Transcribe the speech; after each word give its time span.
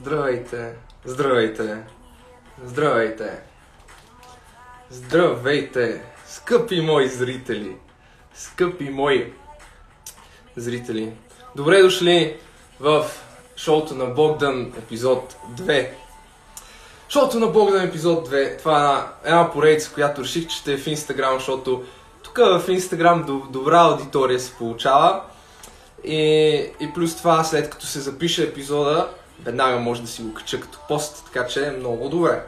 Здравейте, 0.00 0.74
здравейте, 1.04 1.76
здравейте, 2.64 3.40
здравейте, 4.90 6.02
скъпи 6.26 6.80
мои 6.80 7.08
зрители, 7.08 7.76
скъпи 8.34 8.90
мои 8.90 9.32
зрители. 10.56 11.12
Добре 11.56 11.82
дошли 11.82 12.36
в 12.80 13.06
шоуто 13.56 13.94
на 13.94 14.06
Богдан, 14.06 14.72
епизод 14.78 15.36
2. 15.54 15.88
Шоуто 17.08 17.38
на 17.38 17.46
Богдан, 17.46 17.82
епизод 17.82 18.28
2. 18.28 18.58
Това 18.58 18.76
е 18.76 18.82
една, 18.82 19.06
една 19.24 19.50
поредица, 19.52 19.92
която 19.94 20.22
реших, 20.22 20.46
че 20.48 20.56
ще 20.56 20.72
е 20.72 20.78
в 20.78 20.86
Инстаграм, 20.86 21.38
защото 21.38 21.84
тук 22.22 22.38
в 22.38 22.62
Инстаграм 22.68 23.46
добра 23.50 23.78
аудитория 23.80 24.40
се 24.40 24.54
получава. 24.54 25.22
И, 26.04 26.18
и 26.80 26.92
плюс 26.94 27.16
това, 27.16 27.44
след 27.44 27.70
като 27.70 27.86
се 27.86 28.00
запише 28.00 28.42
епизода, 28.42 29.08
веднага 29.44 29.78
може 29.78 30.02
да 30.02 30.08
си 30.08 30.22
го 30.22 30.34
кача 30.34 30.60
като 30.60 30.78
пост, 30.88 31.24
така 31.24 31.46
че 31.46 31.66
е 31.66 31.70
много 31.70 32.08
добре. 32.08 32.42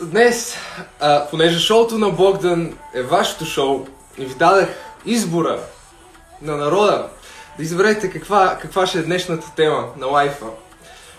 Днес, 0.00 0.56
а, 1.00 1.26
понеже 1.30 1.58
шоуто 1.58 1.98
на 1.98 2.10
Богдан 2.10 2.78
е 2.94 3.02
вашето 3.02 3.44
шоу 3.44 3.86
и 4.18 4.24
ви 4.24 4.34
дадах 4.34 4.68
избора 5.06 5.58
на 6.42 6.56
народа 6.56 7.08
да 7.58 7.62
изберете 7.62 8.10
каква, 8.10 8.58
каква 8.62 8.86
ще 8.86 8.98
е 8.98 9.02
днешната 9.02 9.54
тема 9.56 9.88
на 9.96 10.06
лайфа. 10.06 10.46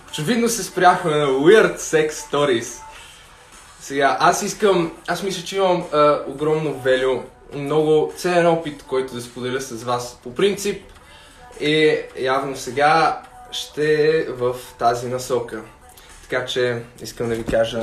Очевидно 0.10 0.50
се 0.50 0.64
спряхме 0.64 1.12
на 1.12 1.28
Weird 1.28 1.78
Sex 1.78 2.12
Stories. 2.12 2.82
Сега, 3.80 4.18
аз 4.20 4.42
искам, 4.42 4.92
аз 5.08 5.24
мисля, 5.24 5.44
че 5.44 5.58
имам 5.58 5.84
а, 5.94 6.20
огромно 6.28 6.80
велю, 6.80 7.22
много 7.56 8.14
ценен 8.18 8.48
опит, 8.48 8.84
който 8.88 9.14
да 9.14 9.22
споделя 9.22 9.62
с 9.62 9.84
вас. 9.84 10.20
По 10.24 10.36
принцип, 10.36 10.82
и 11.60 12.00
явно 12.20 12.56
сега 12.58 13.22
ще 13.52 14.10
е 14.10 14.24
в 14.24 14.56
тази 14.80 15.08
насока. 15.08 15.62
Така 16.22 16.46
че 16.46 16.82
искам 17.02 17.30
да 17.30 17.36
ви 17.36 17.44
кажа, 17.44 17.82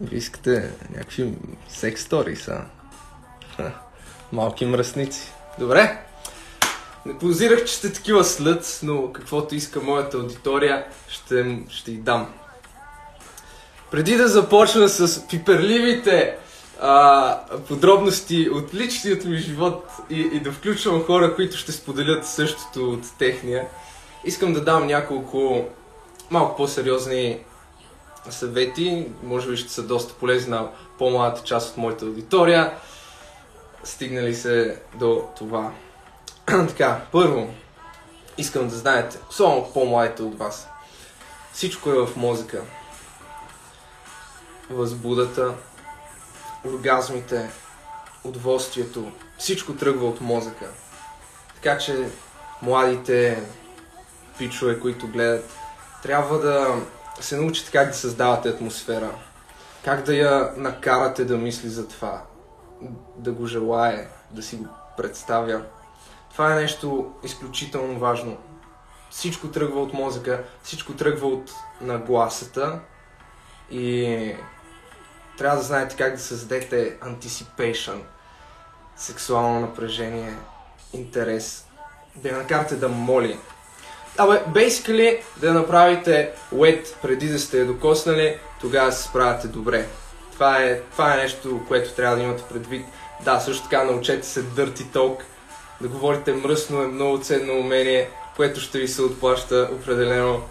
ви 0.00 0.16
искате 0.16 0.70
някакви 0.90 1.32
секс 1.68 2.02
стори 2.02 2.36
са. 2.36 2.60
Малки 4.32 4.66
мръсници. 4.66 5.32
Добре? 5.58 5.98
Не 7.06 7.18
позирах, 7.18 7.64
че 7.64 7.74
сте 7.74 7.92
такива 7.92 8.24
след, 8.24 8.80
но 8.82 9.12
каквото 9.12 9.54
иска 9.54 9.80
моята 9.80 10.16
аудитория, 10.16 10.86
ще, 11.08 11.58
ще 11.68 11.90
й 11.90 11.96
дам. 11.96 12.32
Преди 13.90 14.16
да 14.16 14.28
започна 14.28 14.88
с 14.88 15.28
пиперливите 15.28 16.36
а, 16.80 17.38
подробности 17.68 18.50
от 18.50 18.74
личният 18.74 19.24
ми 19.24 19.36
живот 19.36 19.84
и, 20.10 20.20
и 20.20 20.40
да 20.40 20.52
включвам 20.52 21.04
хора, 21.04 21.34
които 21.34 21.56
ще 21.56 21.72
споделят 21.72 22.26
същото 22.26 22.90
от 22.90 23.18
техния, 23.18 23.66
искам 24.24 24.52
да 24.52 24.64
дам 24.64 24.86
няколко 24.86 25.64
малко 26.30 26.56
по-сериозни 26.56 27.40
съвети. 28.30 29.06
Може 29.22 29.50
би 29.50 29.56
ще 29.56 29.72
са 29.72 29.82
доста 29.82 30.14
полезни 30.14 30.50
на 30.50 30.70
по-младата 30.98 31.42
част 31.42 31.70
от 31.70 31.76
моята 31.76 32.04
аудитория. 32.04 32.74
Стигнали 33.84 34.34
се 34.34 34.80
до 34.94 35.28
това. 35.36 35.72
така, 36.46 37.00
първо, 37.12 37.48
искам 38.38 38.68
да 38.68 38.76
знаете, 38.76 39.18
особено 39.30 39.70
по-младите 39.74 40.22
от 40.22 40.38
вас, 40.38 40.68
всичко 41.52 41.90
е 41.90 42.06
в 42.06 42.16
мозъка. 42.16 42.62
Възбудата, 44.70 45.54
оргазмите, 46.66 47.50
удоволствието, 48.24 49.12
всичко 49.38 49.76
тръгва 49.76 50.06
от 50.06 50.20
мозъка. 50.20 50.68
Така 51.54 51.78
че 51.78 52.08
младите 52.62 53.42
пичове, 54.38 54.80
които 54.80 55.08
гледат, 55.08 55.50
трябва 56.02 56.38
да 56.38 56.82
се 57.20 57.36
научите 57.36 57.70
как 57.70 57.88
да 57.88 57.94
създавате 57.94 58.48
атмосфера, 58.48 59.10
как 59.84 60.02
да 60.02 60.14
я 60.14 60.52
накарате 60.56 61.24
да 61.24 61.36
мисли 61.36 61.68
за 61.68 61.88
това, 61.88 62.22
да 63.16 63.32
го 63.32 63.46
желае, 63.46 64.08
да 64.30 64.42
си 64.42 64.56
го 64.56 64.68
представя. 64.96 65.62
Това 66.32 66.52
е 66.52 66.60
нещо 66.60 67.12
изключително 67.24 67.98
важно. 67.98 68.36
Всичко 69.10 69.48
тръгва 69.48 69.82
от 69.82 69.92
мозъка, 69.92 70.44
всичко 70.62 70.92
тръгва 70.92 71.26
от 71.26 71.52
нагласата 71.80 72.80
и 73.70 74.34
трябва 75.38 75.56
да 75.56 75.62
знаете 75.62 75.96
как 75.96 76.14
да 76.14 76.20
създадете 76.20 76.96
anticipation, 76.98 77.98
сексуално 78.96 79.60
напрежение, 79.60 80.34
интерес, 80.92 81.66
да 82.16 82.28
я 82.28 82.36
накарате 82.36 82.76
да 82.76 82.88
моли. 82.88 83.38
Абе, 84.18 84.40
basically, 84.48 85.20
да 85.36 85.52
направите 85.52 86.30
wet 86.54 86.94
преди 87.02 87.28
да 87.28 87.38
сте 87.38 87.58
я 87.58 87.66
докоснали, 87.66 88.38
тогава 88.60 88.92
се 88.92 89.02
справяте 89.02 89.48
добре. 89.48 89.86
Това 90.32 90.62
е, 90.62 90.80
това 90.80 91.14
е 91.14 91.16
нещо, 91.16 91.60
което 91.68 91.94
трябва 91.94 92.16
да 92.16 92.22
имате 92.22 92.42
предвид. 92.42 92.86
Да, 93.24 93.40
също 93.40 93.62
така 93.62 93.84
научете 93.84 94.26
се 94.26 94.42
дърти 94.42 94.92
толк. 94.92 95.24
Да 95.80 95.88
говорите 95.88 96.32
мръсно 96.32 96.82
е 96.82 96.86
много 96.86 97.20
ценно 97.20 97.58
умение, 97.58 98.10
което 98.36 98.60
ще 98.60 98.78
ви 98.78 98.88
се 98.88 99.02
отплаща 99.02 99.70
определено 99.72 100.42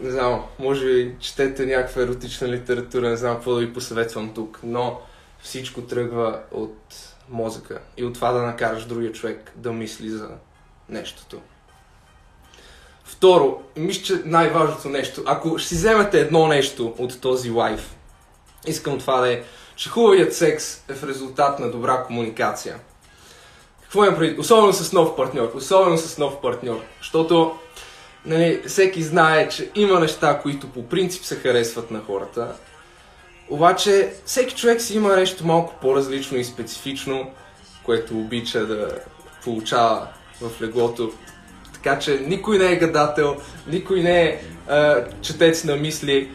не 0.00 0.10
знам, 0.10 0.44
може 0.58 0.86
би 0.86 1.14
четете 1.20 1.66
някаква 1.66 2.02
еротична 2.02 2.48
литература, 2.48 3.08
не 3.08 3.16
знам 3.16 3.34
какво 3.34 3.54
да 3.54 3.60
ви 3.60 3.72
посъветвам 3.72 4.34
тук, 4.34 4.60
но 4.62 5.00
всичко 5.42 5.82
тръгва 5.82 6.40
от 6.50 6.76
мозъка 7.28 7.80
и 7.96 8.04
от 8.04 8.14
това 8.14 8.32
да 8.32 8.42
накараш 8.42 8.84
другия 8.84 9.12
човек 9.12 9.52
да 9.56 9.72
мисли 9.72 10.10
за 10.10 10.28
нещото. 10.88 11.40
Второ, 13.04 13.62
мисля, 13.76 14.02
че 14.02 14.22
най-важното 14.24 14.88
нещо, 14.88 15.22
ако 15.26 15.58
ще 15.58 15.68
си 15.68 15.74
вземете 15.74 16.20
едно 16.20 16.46
нещо 16.46 16.94
от 16.98 17.20
този 17.20 17.50
лайф, 17.50 17.96
искам 18.66 18.98
това 18.98 19.20
да 19.20 19.32
е, 19.32 19.42
че 19.76 19.88
хубавият 19.88 20.36
секс 20.36 20.84
е 20.88 20.94
в 20.94 21.04
резултат 21.04 21.58
на 21.58 21.70
добра 21.70 22.02
комуникация. 22.02 22.78
Какво 23.82 24.04
имам 24.04 24.18
преди? 24.18 24.40
Особено 24.40 24.72
с 24.72 24.92
нов 24.92 25.16
партньор. 25.16 25.52
Особено 25.54 25.98
с 25.98 26.18
нов 26.18 26.40
партньор. 26.40 26.80
Защото 26.98 27.58
нали, 28.26 28.62
всеки 28.66 29.02
знае, 29.02 29.48
че 29.48 29.70
има 29.74 30.00
неща, 30.00 30.38
които 30.42 30.68
по 30.68 30.88
принцип 30.88 31.24
се 31.24 31.36
харесват 31.36 31.90
на 31.90 32.00
хората. 32.06 32.52
Обаче 33.48 34.12
всеки 34.24 34.54
човек 34.54 34.80
си 34.80 34.96
има 34.96 35.16
нещо 35.16 35.46
малко 35.46 35.74
по-различно 35.80 36.38
и 36.38 36.44
специфично, 36.44 37.30
което 37.82 38.18
обича 38.18 38.66
да 38.66 38.98
получава 39.44 40.06
в 40.40 40.62
леглото. 40.62 41.12
Така 41.72 41.98
че 41.98 42.20
никой 42.26 42.58
не 42.58 42.72
е 42.72 42.78
гадател, 42.78 43.36
никой 43.66 44.00
не 44.00 44.22
е 44.22 44.40
а, 44.68 45.04
четец 45.22 45.64
на 45.64 45.76
мисли. 45.76 46.30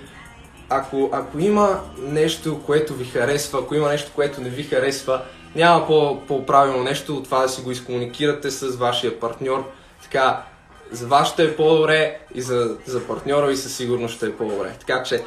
Ако, 0.70 1.10
ако 1.14 1.40
има 1.40 1.82
нещо, 1.98 2.62
което 2.66 2.94
ви 2.94 3.06
харесва, 3.06 3.60
ако 3.60 3.76
има 3.76 3.90
нещо, 3.90 4.12
което 4.16 4.42
не 4.42 4.50
ви 4.50 4.64
харесва, 4.64 5.22
няма 5.56 5.88
по, 5.88 6.22
по-правилно 6.28 6.84
нещо 6.84 7.18
от 7.18 7.24
това 7.24 7.42
да 7.42 7.50
си 7.50 7.62
го 7.62 7.72
изкомуникирате 7.72 8.52
с 8.52 8.76
вашия 8.76 9.20
партньор. 9.20 9.72
Така, 10.04 10.44
за 10.92 11.08
вас 11.08 11.30
ще 11.30 11.44
е 11.44 11.56
по-добре 11.56 12.20
и 12.34 12.42
за, 12.42 12.78
за 12.86 13.08
партньора 13.08 13.48
ви 13.48 13.58
със 13.58 13.76
сигурност 13.76 14.16
ще 14.16 14.26
е 14.26 14.36
по-добре. 14.36 14.76
Така 14.80 15.04
че, 15.04 15.24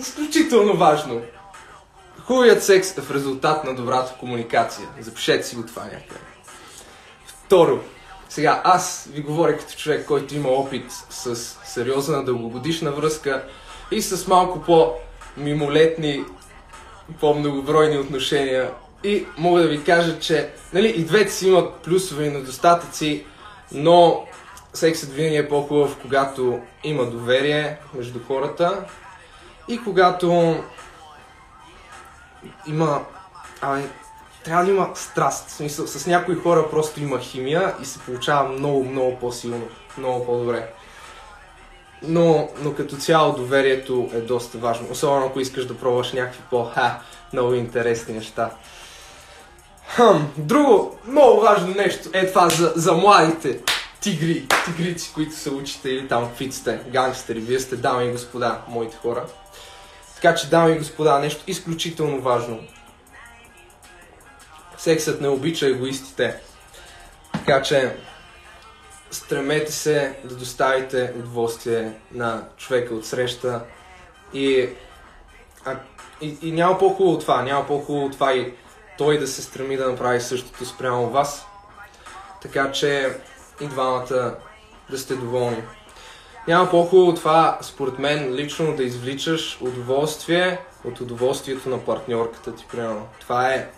изключително 0.00 0.76
важно. 0.76 1.22
Хубавият 2.24 2.64
секс 2.64 2.98
е 2.98 3.00
в 3.00 3.10
резултат 3.10 3.64
на 3.64 3.74
добрата 3.74 4.14
комуникация. 4.20 4.88
Запишете 5.00 5.42
си 5.42 5.56
го 5.56 5.66
това 5.66 5.84
някъде. 5.84 6.20
Второ, 7.26 7.80
сега 8.28 8.60
аз 8.64 9.08
ви 9.12 9.22
говоря 9.22 9.58
като 9.58 9.74
човек, 9.76 10.06
който 10.06 10.34
има 10.34 10.48
опит 10.48 10.92
с 11.10 11.36
сериозна 11.64 12.24
дългогодишна 12.24 12.92
връзка 12.92 13.44
и 13.90 14.02
с 14.02 14.26
малко 14.26 14.62
по-мимолетни, 14.62 16.24
по-многобройни 17.20 17.98
отношения. 17.98 18.70
И 19.04 19.26
мога 19.38 19.60
да 19.62 19.68
ви 19.68 19.84
кажа, 19.84 20.18
че 20.18 20.50
нали, 20.72 20.88
и 20.88 21.04
двете 21.04 21.32
си 21.32 21.48
имат 21.48 21.74
плюсове 21.74 22.24
и 22.24 22.30
недостатъци, 22.30 23.24
но 23.72 24.26
сексът 24.76 25.12
винаги 25.12 25.36
е 25.36 25.48
по-хубав, 25.48 25.96
когато 26.02 26.60
има 26.84 27.04
доверие 27.04 27.78
между 27.94 28.18
хората 28.26 28.84
и 29.68 29.84
когато 29.84 30.56
има... 32.66 33.04
Абе, 33.60 33.82
трябва 34.44 34.64
да 34.64 34.70
има 34.70 34.90
страст. 34.94 35.48
В 35.48 35.52
смисъл, 35.52 35.86
с 35.86 36.06
някои 36.06 36.34
хора 36.34 36.70
просто 36.70 37.00
има 37.00 37.18
химия 37.18 37.74
и 37.82 37.84
се 37.84 37.98
получава 37.98 38.48
много, 38.48 38.84
много 38.84 39.18
по-силно, 39.18 39.68
много 39.98 40.26
по-добре. 40.26 40.68
Но, 42.02 42.48
но 42.62 42.74
като 42.74 42.96
цяло 42.96 43.32
доверието 43.32 44.10
е 44.14 44.20
доста 44.20 44.58
важно. 44.58 44.86
Особено 44.90 45.26
ако 45.26 45.40
искаш 45.40 45.66
да 45.66 45.78
пробваш 45.78 46.12
някакви 46.12 46.42
по-ха, 46.50 47.00
много 47.32 47.54
интересни 47.54 48.14
неща. 48.14 48.50
Хъм, 49.88 50.32
друго 50.36 50.98
много 51.06 51.40
важно 51.40 51.74
нещо 51.74 52.08
е 52.12 52.26
това 52.26 52.48
за, 52.48 52.72
за 52.76 52.92
младите 52.92 53.60
тигри, 54.06 54.46
тигрици, 54.64 55.12
които 55.14 55.36
се 55.36 55.50
учите 55.50 55.90
или 55.90 56.08
там 56.08 56.28
каквито 56.28 56.54
сте, 56.54 56.80
гангстери, 56.88 57.40
вие 57.40 57.60
сте 57.60 57.76
дами 57.76 58.06
и 58.06 58.12
господа, 58.12 58.62
моите 58.68 58.96
хора. 58.96 59.26
Така 60.14 60.34
че, 60.34 60.46
дами 60.46 60.74
и 60.74 60.78
господа, 60.78 61.18
нещо 61.18 61.42
изключително 61.46 62.20
важно. 62.20 62.60
Сексът 64.78 65.20
не 65.20 65.28
обича 65.28 65.66
егоистите. 65.66 66.36
Така 67.32 67.62
че, 67.62 67.96
стремете 69.10 69.72
се 69.72 70.18
да 70.24 70.34
доставите 70.34 71.12
удоволствие 71.16 71.92
на 72.12 72.44
човека 72.56 72.94
от 72.94 73.06
среща 73.06 73.60
и, 74.34 74.68
а, 75.64 75.76
и, 76.20 76.38
и 76.42 76.52
няма 76.52 76.78
по-хубаво 76.78 77.14
от 77.14 77.20
това, 77.20 77.42
няма 77.42 77.66
по-хубаво 77.66 78.06
от 78.06 78.12
това 78.12 78.32
и 78.34 78.52
той 78.98 79.18
да 79.18 79.26
се 79.26 79.42
стреми 79.42 79.76
да 79.76 79.90
направи 79.90 80.20
същото 80.20 80.66
спрямо 80.66 81.10
вас. 81.10 81.46
Така 82.42 82.72
че 82.72 83.16
и 83.60 83.66
двамата 83.66 84.34
да 84.90 84.98
сте 84.98 85.14
доволни. 85.14 85.62
Няма 86.48 86.70
по-хубаво 86.70 87.14
това, 87.14 87.58
според 87.62 87.98
мен, 87.98 88.34
лично 88.34 88.76
да 88.76 88.82
извличаш 88.82 89.58
удоволствие 89.60 90.58
от 90.84 91.00
удоволствието 91.00 91.68
на 91.68 91.84
партньорката 91.84 92.54
ти, 92.54 92.66
примерно. 92.70 93.08
Това 93.20 93.48
е 93.52 93.70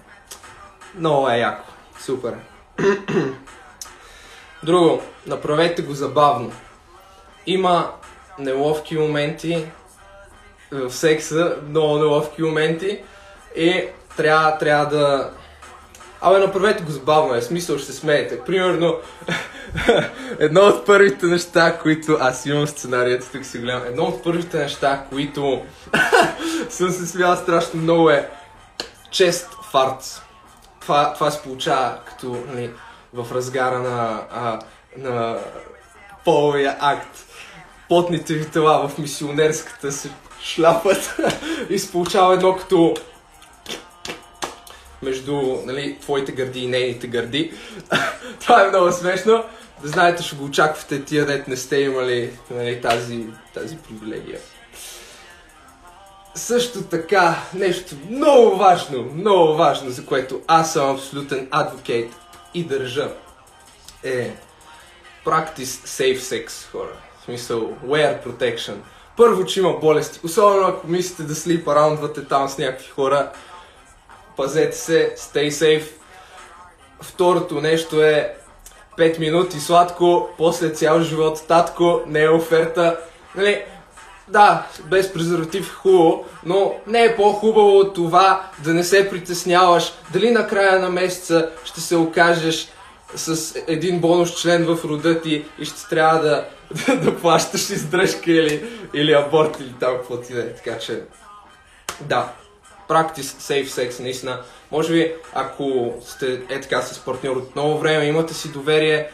много 0.95 1.29
е 1.29 1.39
яко. 1.39 1.65
Супер. 1.99 2.35
Друго, 4.63 5.03
направете 5.27 5.83
го 5.83 5.95
забавно. 5.95 6.53
Има 7.47 7.93
неловки 8.39 8.99
моменти 8.99 9.67
в 10.71 10.91
секса, 10.91 11.57
много 11.69 11.99
неловки 11.99 12.43
моменти 12.43 13.03
и 13.57 13.85
трябва, 14.17 14.59
трябва 14.59 14.87
да... 14.87 15.31
Абе, 16.21 16.39
направете 16.39 16.83
го 16.83 16.91
забавно, 16.91 17.35
е 17.35 17.43
смисъл, 17.43 17.79
ще 17.79 17.87
се 17.87 17.99
смеете. 17.99 18.41
Примерно, 18.41 18.97
едно 20.39 20.61
от 20.61 20.87
първите 20.87 21.27
неща, 21.27 21.79
които... 21.79 22.19
Аз 22.21 22.47
имам 22.47 22.67
сценарията, 22.67 23.31
тук 23.33 23.45
си 23.45 23.59
гледам. 23.59 23.83
Едно 23.87 24.03
от 24.05 24.25
първите 24.25 24.59
неща, 24.59 25.05
които 25.11 25.63
съм 26.69 26.91
се 26.91 27.07
смял 27.07 27.37
страшно 27.37 27.81
много 27.81 28.11
е 28.11 28.31
чест 29.11 29.49
фарт. 29.73 30.23
Това, 30.81 31.15
това 31.15 31.31
се 31.31 31.43
получава 31.43 31.99
като 32.07 32.45
нали, 32.55 32.71
в 33.15 33.33
разгара 33.33 33.79
на, 33.79 34.23
а, 34.31 34.59
на 34.97 35.39
половия 36.25 36.77
акт. 36.81 37.25
Потните 37.89 38.35
ви 38.35 38.51
тела 38.51 38.89
в 38.89 38.99
мисионерската 38.99 39.93
се 39.93 40.11
шляпат 40.43 41.17
и 41.71 41.79
се 41.79 41.93
получава 41.93 42.35
едно 42.35 42.57
като 42.57 42.95
между 45.03 45.43
нали, 45.67 45.99
твоите 46.01 46.33
гърди 46.33 46.61
и 46.61 46.67
нейните 46.67 47.07
гърди. 47.07 47.53
Това 48.41 48.65
е 48.65 48.69
много 48.69 48.93
смешно. 48.93 49.45
Да 49.83 49.89
знаете, 49.89 50.23
ще 50.23 50.37
го 50.37 50.45
очаквате 50.45 51.05
тия 51.05 51.27
дет 51.27 51.49
не 51.49 51.57
сте 51.57 51.77
имали 51.77 52.39
нали, 52.51 52.81
тази, 52.81 53.27
тази 53.55 53.77
привилегия. 53.77 54.41
Също 56.35 56.83
така, 56.83 57.43
нещо 57.55 57.95
много 58.11 58.57
важно, 58.57 59.03
много 59.15 59.55
важно, 59.55 59.91
за 59.91 60.07
което 60.07 60.41
аз 60.47 60.73
съм 60.73 60.91
абсолютен 60.91 61.49
адвокейт 61.51 62.13
и 62.55 62.65
държа, 62.65 63.11
е 64.05 64.35
practice 65.27 65.87
safe 65.87 66.19
sex, 66.19 66.71
хора. 66.71 66.93
В 67.21 67.25
смисъл, 67.25 67.73
wear 67.87 68.27
protection. 68.27 68.75
Първо, 69.17 69.45
че 69.45 69.61
има 69.61 69.73
болести. 69.73 70.21
Особено 70.25 70.67
ако 70.67 70.87
мислите 70.87 71.23
да 71.23 71.35
sleep 71.35 71.65
around 71.65 72.29
там 72.29 72.49
с 72.49 72.59
някакви 72.59 72.89
хора, 72.89 73.33
пазете 74.37 74.77
се, 74.77 75.15
stay 75.19 75.49
safe. 75.49 75.89
Второто 77.03 77.61
нещо 77.61 78.03
е 78.03 78.38
5 78.99 79.19
минути 79.19 79.61
сладко, 79.61 80.29
после 80.39 80.71
цял 80.71 81.01
живот 81.01 81.45
татко, 81.49 82.01
не 82.07 82.23
е 82.23 82.31
оферта. 82.31 83.01
Нали, 83.37 83.63
да, 84.29 84.67
без 84.85 85.13
презерватив 85.13 85.69
е 85.69 85.75
хубаво, 85.75 86.25
но 86.45 86.75
не 86.87 87.05
е 87.05 87.17
по-хубаво 87.17 87.79
от 87.79 87.95
това 87.95 88.51
да 88.65 88.75
не 88.75 88.85
се 88.85 89.11
притесняваш 89.11 89.93
дали 90.13 90.31
на 90.31 90.47
края 90.47 90.81
на 90.81 90.91
месеца 90.91 91.51
ще 91.65 91.81
се 91.81 91.97
окажеш 91.97 92.69
с 93.15 93.55
един 93.67 94.01
бонус 94.01 94.43
член 94.43 94.65
в 94.65 94.85
рода 94.85 95.21
ти 95.21 95.45
и 95.59 95.65
ще 95.65 95.89
трябва 95.91 96.23
да, 96.23 96.49
да, 96.87 96.97
да 97.05 97.17
плащаш 97.17 97.71
издръжка 97.71 98.31
или, 98.33 98.65
или 98.95 99.13
аборт 99.13 99.61
или 99.61 99.75
там 99.81 99.97
какво 99.97 100.17
ти 100.17 100.35
да 100.35 100.41
е. 100.41 100.55
Така 100.55 100.79
че, 100.79 101.03
да, 102.01 102.33
practice 102.89 103.21
safe 103.21 103.67
sex, 103.67 104.01
наистина. 104.01 104.41
Може 104.73 104.93
би, 104.93 105.15
ако 105.35 105.95
сте 106.01 106.41
е 106.49 106.61
така 106.61 106.83
с 106.83 106.99
партньор 106.99 107.37
от 107.37 107.55
много 107.55 107.79
време, 107.79 108.05
имате 108.05 108.35
си 108.35 108.53
доверие 108.53 109.11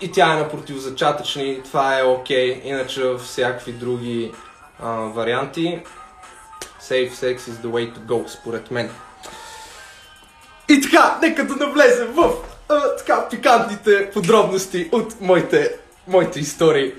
и 0.00 0.12
тя 0.12 0.32
е 0.32 0.36
на 0.36 0.48
противозачатъчни, 0.48 1.62
това 1.64 1.98
е 1.98 2.02
окей. 2.02 2.54
Okay. 2.54 2.64
Иначе 2.64 3.02
всякакви 3.24 3.72
други 3.72 4.32
а, 4.82 4.90
варианти, 4.90 5.80
safe 6.82 7.12
sex 7.12 7.36
is 7.36 7.64
the 7.64 7.66
way 7.66 7.94
to 7.94 7.98
go, 7.98 8.26
според 8.26 8.70
мен. 8.70 8.90
И 10.68 10.80
така, 10.80 11.18
нека 11.22 11.44
да 11.44 11.66
навлезем 11.66 12.12
в 12.12 12.32
а, 12.68 12.96
така 12.96 13.28
пикантните 13.28 14.10
подробности 14.10 14.88
от 14.92 15.20
моите, 15.20 15.76
моите 16.06 16.40
истории. 16.40 16.92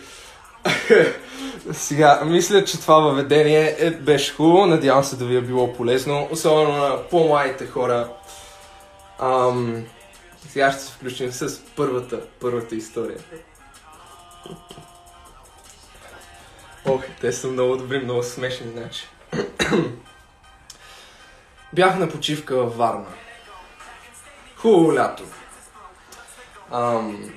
Сега, 1.72 2.22
мисля, 2.26 2.64
че 2.64 2.80
това 2.80 3.00
въведение 3.00 3.76
е, 3.80 3.92
беше 3.92 4.34
хубаво. 4.34 4.66
Надявам 4.66 5.04
се 5.04 5.16
да 5.16 5.26
ви 5.26 5.36
е 5.36 5.42
било 5.42 5.74
полезно, 5.74 6.28
особено 6.32 6.78
на 6.78 6.98
по-младите 7.10 7.68
хора. 7.68 8.10
Ам, 9.20 9.86
сега 10.50 10.72
ще 10.72 10.82
се 10.82 10.92
включим 10.92 11.32
с 11.32 11.62
първата, 11.76 12.22
първата 12.40 12.76
история. 12.76 13.18
Ох, 16.86 17.04
те 17.22 17.32
са 17.32 17.48
много 17.48 17.78
добри, 17.78 18.00
много 18.00 18.24
смешни, 18.24 18.72
значи. 18.72 19.08
Бях 21.74 22.00
на 22.00 22.10
почивка 22.10 22.56
във 22.56 22.78
Варна. 22.78 23.08
Хубаво 24.56 24.96
лято. 24.96 25.24
Ам, 26.72 27.32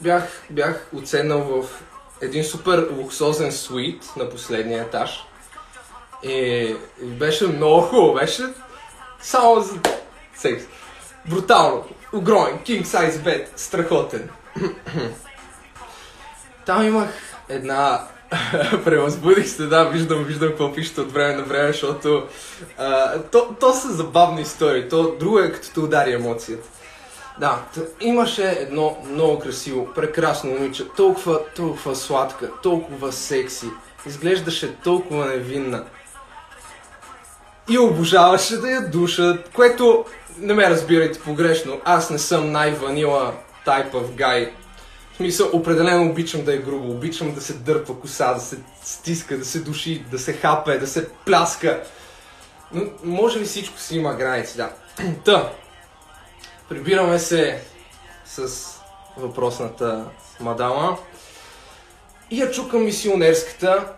бях, 0.00 0.42
бях 0.50 0.88
оценал 0.96 1.40
в 1.40 1.82
един 2.20 2.44
супер 2.44 2.88
луксозен 2.96 3.52
суит 3.52 4.02
на 4.16 4.30
последния 4.30 4.82
етаж. 4.82 5.24
И, 6.22 6.32
и 7.02 7.06
беше 7.06 7.46
много 7.46 7.80
хубаво, 7.80 8.14
беше 8.14 8.42
само 9.20 9.60
за 9.60 9.78
секс. 10.34 10.64
Брутално, 11.26 11.84
огромен, 12.12 12.58
king 12.58 12.84
size 12.84 13.10
bed, 13.10 13.46
страхотен. 13.56 14.30
Там 16.66 16.86
имах 16.86 17.10
една... 17.48 18.06
Превъзбудих 18.84 19.48
се, 19.48 19.66
да, 19.66 19.84
виждам, 19.84 20.24
виждам 20.24 20.48
какво 20.48 20.72
пишете 20.72 21.00
от 21.00 21.12
време 21.12 21.34
на 21.34 21.42
време, 21.42 21.72
защото 21.72 22.26
а, 22.78 23.18
то, 23.22 23.56
то 23.60 23.72
са 23.72 23.92
забавни 23.92 24.42
истории, 24.42 24.88
то 24.88 25.16
друго 25.20 25.38
е 25.38 25.52
като 25.52 25.72
те 25.72 25.80
удари 25.80 26.12
емоцията. 26.12 26.68
Да, 27.40 27.62
имаше 28.00 28.50
едно 28.50 28.96
много 29.10 29.38
красиво, 29.38 29.88
прекрасно 29.94 30.50
момиче, 30.50 30.88
толкова, 30.88 31.40
толкова 31.56 31.96
сладка, 31.96 32.50
толкова 32.62 33.12
секси, 33.12 33.66
изглеждаше 34.06 34.76
толкова 34.76 35.26
невинна. 35.26 35.84
И 37.70 37.78
обожаваше 37.78 38.56
да 38.56 38.70
я 38.70 38.90
душат, 38.90 39.50
което 39.54 40.04
не 40.38 40.54
ме 40.54 40.70
разбирайте 40.70 41.20
погрешно, 41.20 41.80
аз 41.84 42.10
не 42.10 42.18
съм 42.18 42.52
най-ванила 42.52 43.34
type 43.66 43.92
of 43.92 44.06
guy. 44.06 44.50
В 45.12 45.16
смисъл, 45.16 45.50
определено 45.52 46.10
обичам 46.10 46.44
да 46.44 46.54
е 46.54 46.58
грубо, 46.58 46.92
обичам 46.92 47.34
да 47.34 47.40
се 47.40 47.52
дърпа 47.52 48.00
коса, 48.00 48.34
да 48.34 48.40
се 48.40 48.58
стиска, 48.82 49.38
да 49.38 49.44
се 49.44 49.60
души, 49.60 50.04
да 50.10 50.18
се 50.18 50.32
хапе, 50.32 50.78
да 50.78 50.86
се 50.86 51.08
пляска. 51.08 51.82
Но 52.72 52.82
може 53.04 53.40
ли 53.40 53.44
всичко 53.44 53.78
си 53.78 53.96
има 53.96 54.14
граници, 54.14 54.56
да. 54.56 54.70
Та, 55.24 55.50
Прибираме 56.70 57.18
се 57.18 57.62
с 58.24 58.66
въпросната 59.16 60.04
мадама 60.40 60.98
и 62.30 62.40
я 62.40 62.50
чукам 62.50 62.84
мисионерската, 62.84 63.92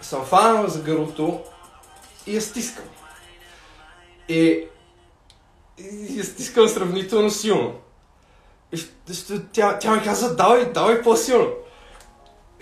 съм 0.00 0.24
фанал 0.24 0.68
за 0.68 0.80
гърлото 0.80 1.40
и 2.26 2.34
я 2.34 2.42
стискам. 2.42 2.84
И, 4.28 4.64
и 5.78 6.18
я 6.18 6.24
стискам 6.24 6.68
сравнително 6.68 7.30
силно. 7.30 7.74
И 8.72 8.80
тя, 9.52 9.78
тя 9.78 9.94
ми 9.94 10.02
каза, 10.02 10.36
давай, 10.36 10.72
давай 10.72 11.02
по-силно. 11.02 11.50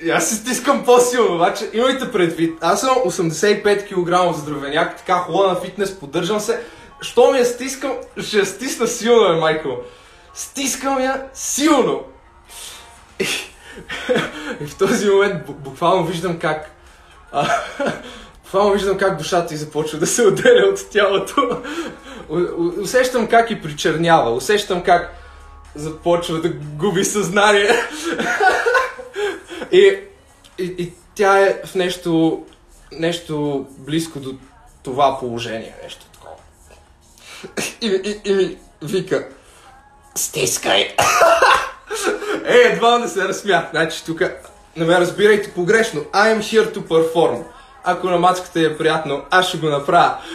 И 0.03 0.11
аз 0.11 0.29
се 0.29 0.35
стискам 0.35 0.85
по-силно, 0.85 1.35
обаче 1.35 1.71
имайте 1.73 2.13
предвид, 2.13 2.59
аз 2.61 2.81
съм 2.81 2.97
85 2.97 3.89
кг 3.89 4.37
здравеняк, 4.37 4.97
така 4.97 5.15
хода 5.15 5.49
на 5.49 5.61
фитнес, 5.61 6.01
поддържам 6.01 6.41
се, 6.41 6.61
що 7.01 7.33
ми 7.33 7.39
я 7.39 7.45
стискам, 7.45 7.93
ще 8.19 8.39
я 8.39 8.47
стисна 8.47 8.87
силно, 8.87 9.33
е, 9.33 9.37
майко. 9.37 9.79
Стискам 10.35 11.01
я 11.01 11.27
силно. 11.35 12.03
И, 13.19 13.27
и 14.61 14.67
в 14.67 14.79
този 14.79 15.11
момент 15.11 15.43
буквално 15.49 16.05
виждам 16.05 16.39
как 16.39 16.71
а, 17.33 17.49
буквално 18.45 18.73
виждам 18.73 18.99
как 18.99 19.19
душата 19.19 19.55
й 19.55 19.57
започва 19.57 19.99
да 19.99 20.07
се 20.07 20.27
отделя 20.27 20.67
от 20.69 20.91
тялото. 20.91 21.63
Усещам 22.83 23.27
как 23.27 23.51
и 23.51 23.63
причернява. 23.63 24.31
Усещам 24.31 24.83
как 24.83 25.15
започва 25.75 26.41
да 26.41 26.49
губи 26.49 27.05
съзнание. 27.05 27.71
и, 29.73 29.99
и, 30.59 30.65
и 30.65 30.93
тя 31.15 31.39
е 31.39 31.63
в 31.65 31.75
нещо, 31.75 32.43
нещо 32.93 33.67
близко 33.79 34.21
до 34.21 34.35
това 34.83 35.19
положение. 35.19 35.75
Нещо 35.83 36.07
и, 37.81 37.87
и, 37.87 38.31
и 38.31 38.35
ми 38.35 38.57
вика, 38.83 39.27
стискай. 40.15 40.95
Е, 42.47 42.57
едва 42.57 42.99
не 42.99 43.09
се 43.09 43.29
разсмях. 43.29 43.65
Значи 43.71 44.05
тук 44.05 44.23
не 44.77 44.85
ме 44.85 45.01
разбирайте 45.01 45.51
погрешно. 45.51 46.01
I 46.01 46.37
am 46.37 46.39
here 46.39 46.75
to 46.75 46.79
perform. 46.79 47.43
Ако 47.85 48.07
на 48.07 48.19
мацката 48.19 48.61
е 48.61 48.77
приятно, 48.77 49.23
аз 49.31 49.49
ще 49.49 49.59
го 49.59 49.67
направя. 49.67 50.15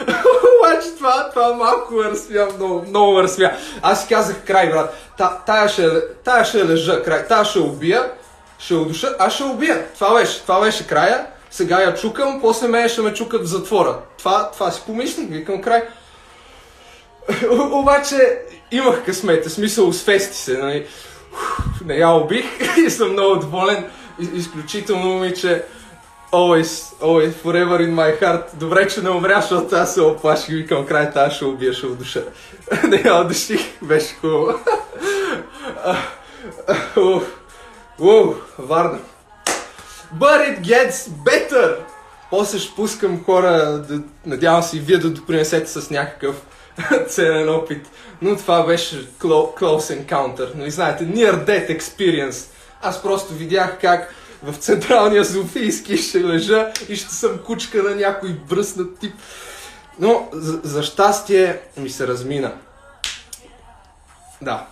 Обаче 0.59 0.87
това, 0.97 1.29
това 1.29 1.53
малко 1.53 1.93
ме 1.93 2.03
разсмя, 2.03 2.47
много, 2.55 2.85
много 2.87 3.13
ме 3.13 3.23
разсмя. 3.23 3.51
Аз 3.81 4.01
си 4.01 4.07
казах 4.09 4.45
край, 4.45 4.69
брат. 4.69 4.93
Та, 5.17 5.37
тая, 5.45 5.69
ще, 5.69 5.89
тая 6.23 6.45
ще 6.45 6.67
лежа 6.67 7.03
край, 7.03 7.27
тая 7.27 7.45
ще 7.45 7.59
убия, 7.59 8.11
ще 8.59 8.73
удуша, 8.73 9.15
аз 9.19 9.33
ще 9.33 9.43
убия. 9.43 9.85
Това 9.93 10.13
беше, 10.13 10.41
това 10.41 10.61
беше 10.61 10.87
края. 10.87 11.25
Сега 11.51 11.81
я 11.81 11.95
чукам, 11.95 12.41
после 12.41 12.67
мене 12.67 12.89
ще 12.89 13.01
ме 13.01 13.13
чукат 13.13 13.41
в 13.41 13.45
затвора. 13.45 13.97
Това, 14.17 14.51
това 14.51 14.71
си 14.71 14.81
помислих, 14.85 15.29
викам 15.29 15.61
край. 15.61 15.83
Обаче 17.71 18.39
имах 18.71 19.05
късмет, 19.05 19.51
смисъл 19.51 19.93
свести 19.93 20.37
се, 20.37 20.57
нали. 20.57 20.87
Не 21.85 21.95
я 21.95 22.09
убих 22.09 22.45
и 22.85 22.89
съм 22.89 23.11
много 23.11 23.35
доволен. 23.35 23.85
Изключително 24.33 25.07
момиче. 25.07 25.63
Always, 26.31 26.99
always, 27.01 27.31
forever 27.31 27.79
in 27.79 27.93
my 27.93 28.21
heart. 28.21 28.43
Добре, 28.53 28.87
че 28.87 29.01
не 29.01 29.09
умря, 29.09 29.41
защото 29.41 29.75
аз 29.75 29.93
се 29.93 30.01
оплаших 30.01 30.49
и 30.49 30.55
викам 30.55 30.85
край, 30.85 31.11
тази 31.11 31.35
ще 31.35 31.45
убия, 31.45 31.73
ще 31.73 31.87
душа. 31.87 32.21
не 32.87 33.01
я 33.05 33.21
удуших, 33.21 33.61
беше 33.81 34.15
хубаво. 34.21 34.53
Ууу, 37.99 38.35
Варна. 38.59 38.99
But 40.13 40.39
it 40.49 40.61
gets 40.61 41.09
better! 41.09 41.75
После 42.29 42.59
ще 42.59 42.75
пускам 42.75 43.23
хора, 43.23 43.83
надявам 44.25 44.63
се 44.63 44.77
и 44.77 44.79
вие 44.79 44.97
да 44.97 45.09
допринесете 45.09 45.71
с 45.71 45.89
някакъв 45.89 46.41
ценен 47.07 47.49
опит. 47.49 47.87
Но 48.21 48.35
това 48.35 48.65
беше 48.65 49.07
close 49.19 50.05
encounter. 50.05 50.55
Нали 50.55 50.71
знаете, 50.71 51.03
near 51.03 51.45
death 51.45 51.79
experience. 51.79 52.51
Аз 52.81 53.03
просто 53.03 53.33
видях 53.33 53.77
как 53.81 54.13
в 54.43 54.57
централния 54.57 55.25
Софийски 55.25 55.97
ще 55.97 56.23
лежа 56.23 56.71
и 56.89 56.95
ще 56.95 57.13
съм 57.13 57.37
кучка 57.45 57.83
на 57.83 57.95
някой 57.95 58.29
бръснат 58.49 58.99
тип. 58.99 59.13
Но 59.99 60.29
за, 60.33 60.59
за 60.63 60.83
щастие 60.83 61.59
ми 61.77 61.89
се 61.89 62.07
размина. 62.07 62.53
Да. 64.41 64.67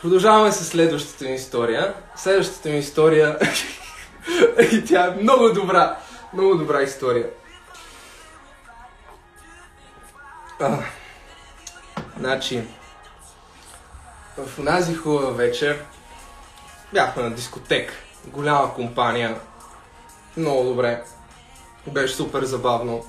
Продължаваме 0.00 0.52
с 0.52 0.64
следващата 0.64 1.24
ми 1.24 1.34
история. 1.34 1.94
Следващата 2.16 2.68
ми 2.68 2.78
история 2.78 3.38
и 4.72 4.84
тя 4.84 5.06
е 5.06 5.22
много 5.22 5.48
добра. 5.48 5.96
Много 6.32 6.54
добра 6.54 6.82
история. 6.82 7.26
Значи, 12.18 12.62
в 14.36 14.58
онази 14.58 14.94
хубава 14.94 15.30
вечер 15.30 15.84
бяхме 16.92 17.22
на 17.22 17.30
дискотека 17.30 17.94
голяма 18.26 18.74
компания. 18.74 19.40
Много 20.36 20.64
добре. 20.64 21.02
Беше 21.86 22.14
супер 22.14 22.44
забавно. 22.44 23.04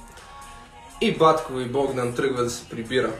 И 1.01 1.17
Батко 1.17 1.59
и 1.59 1.65
Богдан 1.65 2.13
тръгва 2.13 2.43
да 2.43 2.49
се 2.49 2.69
прибира. 2.69 3.11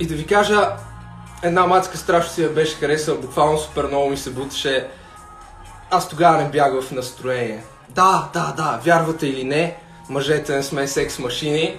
И 0.00 0.06
да 0.06 0.14
ви 0.14 0.26
кажа, 0.26 0.76
една 1.42 1.66
мацка 1.66 1.98
страшно 1.98 2.32
си 2.32 2.42
я 2.42 2.50
беше 2.50 2.76
харесала, 2.76 3.18
буквално 3.18 3.58
супер 3.58 3.84
много 3.84 4.10
ми 4.10 4.16
се 4.16 4.30
буташе. 4.30 4.88
Аз 5.90 6.08
тогава 6.08 6.42
не 6.42 6.48
бях 6.48 6.82
в 6.82 6.92
настроение. 6.92 7.64
Да, 7.88 8.30
да, 8.32 8.54
да, 8.56 8.80
вярвате 8.84 9.26
или 9.26 9.44
не, 9.44 9.76
мъжете 10.08 10.56
не 10.56 10.62
сме 10.62 10.88
секс 10.88 11.18
машини 11.18 11.78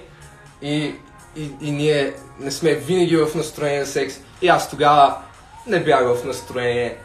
и, 0.62 0.94
и, 1.36 1.50
и 1.60 1.70
ние 1.70 2.14
не 2.40 2.50
сме 2.50 2.74
винаги 2.74 3.16
в 3.16 3.34
настроение 3.34 3.84
за 3.84 3.92
секс. 3.92 4.14
И 4.42 4.48
аз 4.48 4.70
тогава 4.70 5.18
не 5.66 5.80
бях 5.80 6.02
в 6.02 6.24
настроение 6.24 6.98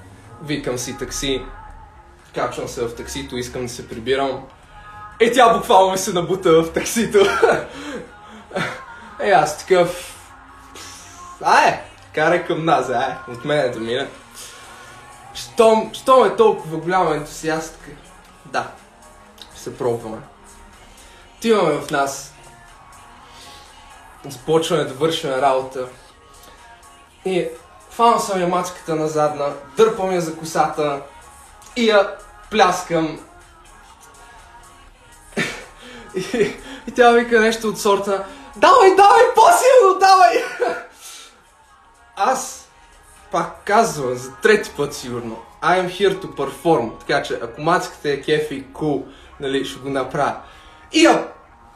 викам 0.44 0.78
си 0.78 0.98
такси, 0.98 1.42
качвам 2.36 2.68
се 2.68 2.82
в 2.86 2.96
таксито, 2.96 3.38
искам 3.38 3.62
да 3.62 3.70
се 3.70 3.90
прибирам. 3.90 4.44
Е, 5.20 5.32
тя 5.32 5.54
буквално 5.54 5.92
ми 5.92 5.98
се 5.98 6.14
набута 6.14 6.64
в 6.64 6.74
таксито. 6.74 7.20
е, 9.20 9.30
аз 9.32 9.58
такъв... 9.58 10.14
Ае, 11.42 11.84
карай 12.16 12.46
към 12.46 12.66
нас, 12.66 12.90
ае, 12.90 13.18
от 13.28 13.46
мене 13.46 13.70
да 13.70 13.80
мине. 13.80 14.08
Щом, 15.34 15.90
щом 15.94 16.28
е 16.28 16.36
толкова 16.36 16.78
голяма 16.78 17.16
ентусиастка, 17.16 17.90
да, 18.46 18.68
се 19.56 19.78
пробваме. 19.78 20.18
Отиваме 21.38 21.74
в 21.74 21.92
нас, 21.92 22.34
започваме 24.32 24.84
да 24.84 24.94
вършим 24.94 25.30
работа. 25.30 25.88
И 27.26 27.48
Фана 27.90 28.20
съм 28.20 28.42
я 28.42 28.48
мачката 28.48 28.96
на 28.96 29.08
задна, 29.08 29.54
дърпам 29.78 30.12
я 30.12 30.22
за 30.22 30.36
косата 30.36 31.02
и 31.76 31.90
я 31.90 32.16
пляскам. 32.52 33.20
и, 36.16 36.56
и 36.88 36.92
тя 36.96 37.12
вика 37.12 37.40
нещо 37.40 37.68
от 37.68 37.80
сорта 37.80 38.26
Давай, 38.56 38.96
давай, 38.96 39.24
по-силно, 39.36 40.00
давай! 40.00 40.44
Аз 42.16 42.70
пак 43.32 43.64
казвам 43.66 44.16
за 44.16 44.32
трети 44.36 44.72
път 44.78 44.94
сигурно. 44.94 45.38
I 45.62 45.86
am 45.86 45.90
here 45.90 46.22
to 46.22 46.36
perform. 46.36 47.00
Така 47.00 47.24
че 47.24 47.40
ако 47.44 47.62
мацката 47.62 48.10
е 48.10 48.22
кефи 48.22 48.66
cool, 48.74 49.04
нали, 49.40 49.66
ще 49.66 49.80
го 49.80 49.90
направя. 49.90 50.36
И 50.94 51.04
я 51.04 51.28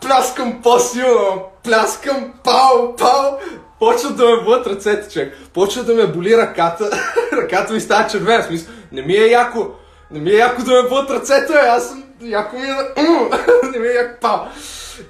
пляскам 0.01 0.61
по-силно, 0.61 1.43
пляскам, 1.63 2.33
пау, 2.43 2.95
пау, 2.95 3.37
почва 3.79 4.09
да 4.09 4.25
ме 4.25 4.43
бъдат 4.43 4.67
ръцете, 4.67 5.13
човек. 5.13 5.37
Почва 5.53 5.83
да 5.83 5.95
ме 5.95 6.07
боли 6.07 6.37
ръката. 6.37 6.89
ръката 7.33 7.73
ми 7.73 7.81
става 7.81 8.07
червена. 8.07 8.43
Смисъл, 8.43 8.73
не 8.91 9.01
ми 9.01 9.13
е 9.13 9.27
яко. 9.27 9.67
Не 10.11 10.19
ми 10.19 10.29
е 10.29 10.37
яко 10.37 10.63
да 10.63 10.71
ме 10.71 10.89
бъдат 10.89 11.09
ръцете, 11.09 11.53
аз 11.53 11.89
съм 11.89 12.03
яко 12.21 12.55
ми 12.55 12.69
е 12.69 12.75
не 13.71 13.79
ми 13.79 13.87
е 13.87 13.91
яко 13.91 14.19
пал. 14.21 14.47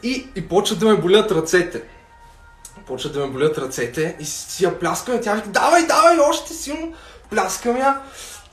И, 0.04 0.28
и 0.36 0.48
почва 0.48 0.76
да 0.76 0.86
ме 0.86 0.96
болят 0.96 1.32
ръцете. 1.32 1.82
Почва 2.88 3.10
да 3.10 3.20
ме 3.20 3.28
болят 3.28 3.58
ръцете 3.58 4.16
и 4.20 4.26
си 4.26 4.64
я 4.64 4.80
пляскам 4.80 5.16
и 5.16 5.22
тя 5.22 5.34
вика, 5.34 5.48
давай, 5.48 5.88
давай, 5.88 6.18
още 6.20 6.54
силно. 6.54 6.94
Пляскам 7.30 7.78
я. 7.78 8.00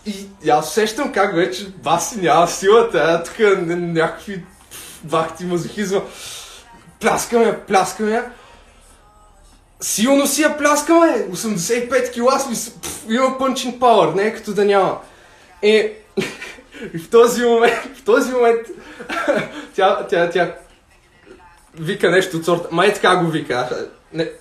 И 0.06 0.50
аз 0.50 0.70
усещам 0.70 1.12
как 1.12 1.34
вече 1.34 1.66
баси 1.68 2.20
няма 2.20 2.48
силата, 2.48 3.22
тук 3.24 3.34
някакви 3.68 4.44
вахти 5.04 5.44
мазохизма. 5.44 6.02
Пляскам 7.00 7.42
я, 7.42 7.66
пляскам 7.66 8.08
я. 8.08 8.30
Силно 9.80 10.26
си 10.26 10.42
я 10.42 10.58
пляскаме! 10.58 11.26
85 11.30 12.12
кила 12.12 12.38
сме, 12.38 12.56
има 13.08 13.38
пънчин 13.38 13.80
пауър, 13.80 14.14
не 14.14 14.22
е 14.22 14.34
като 14.34 14.52
да 14.52 14.64
няма. 14.64 15.00
И, 15.62 15.76
и 16.94 16.98
в 16.98 17.10
този 17.10 17.44
момент, 17.44 17.96
в 17.96 18.04
този 18.04 18.32
момент, 18.32 18.66
тя, 19.74 20.06
тя, 20.06 20.30
тя 20.30 20.54
вика 21.74 22.10
нещо 22.10 22.36
от 22.36 22.44
сорта. 22.44 22.68
Май 22.70 22.94
така 22.94 23.16
го 23.16 23.30
вика. 23.30 23.88
Не. 24.12 24.24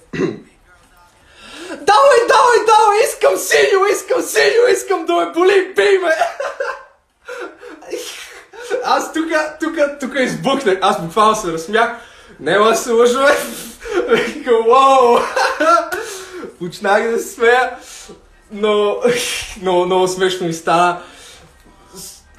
Давай, 1.69 2.19
давай, 2.27 2.65
давай, 2.65 3.03
искам 3.03 3.37
синьо, 3.37 3.85
искам 3.91 4.21
синьо, 4.21 4.67
искам 4.71 5.05
да 5.05 5.13
ме 5.13 5.31
боли, 5.31 5.73
бей 5.75 5.97
ме! 5.97 6.11
Аз 8.83 9.13
тук, 9.13 9.25
тук, 9.59 9.75
тук 10.00 10.12
избухнах, 10.19 10.77
аз 10.81 11.01
буквално 11.01 11.36
се 11.36 11.51
разсмях. 11.51 11.91
Нема 12.39 12.75
се 12.75 12.91
лъжове. 12.91 13.36
Викам, 14.09 14.65
вау! 14.67 15.17
Почнах 16.59 17.12
да 17.12 17.19
се 17.19 17.33
смея, 17.33 17.71
но 18.51 18.95
много, 19.62 19.86
много 19.86 20.07
смешно 20.07 20.47
ми 20.47 20.53
стана. 20.53 21.01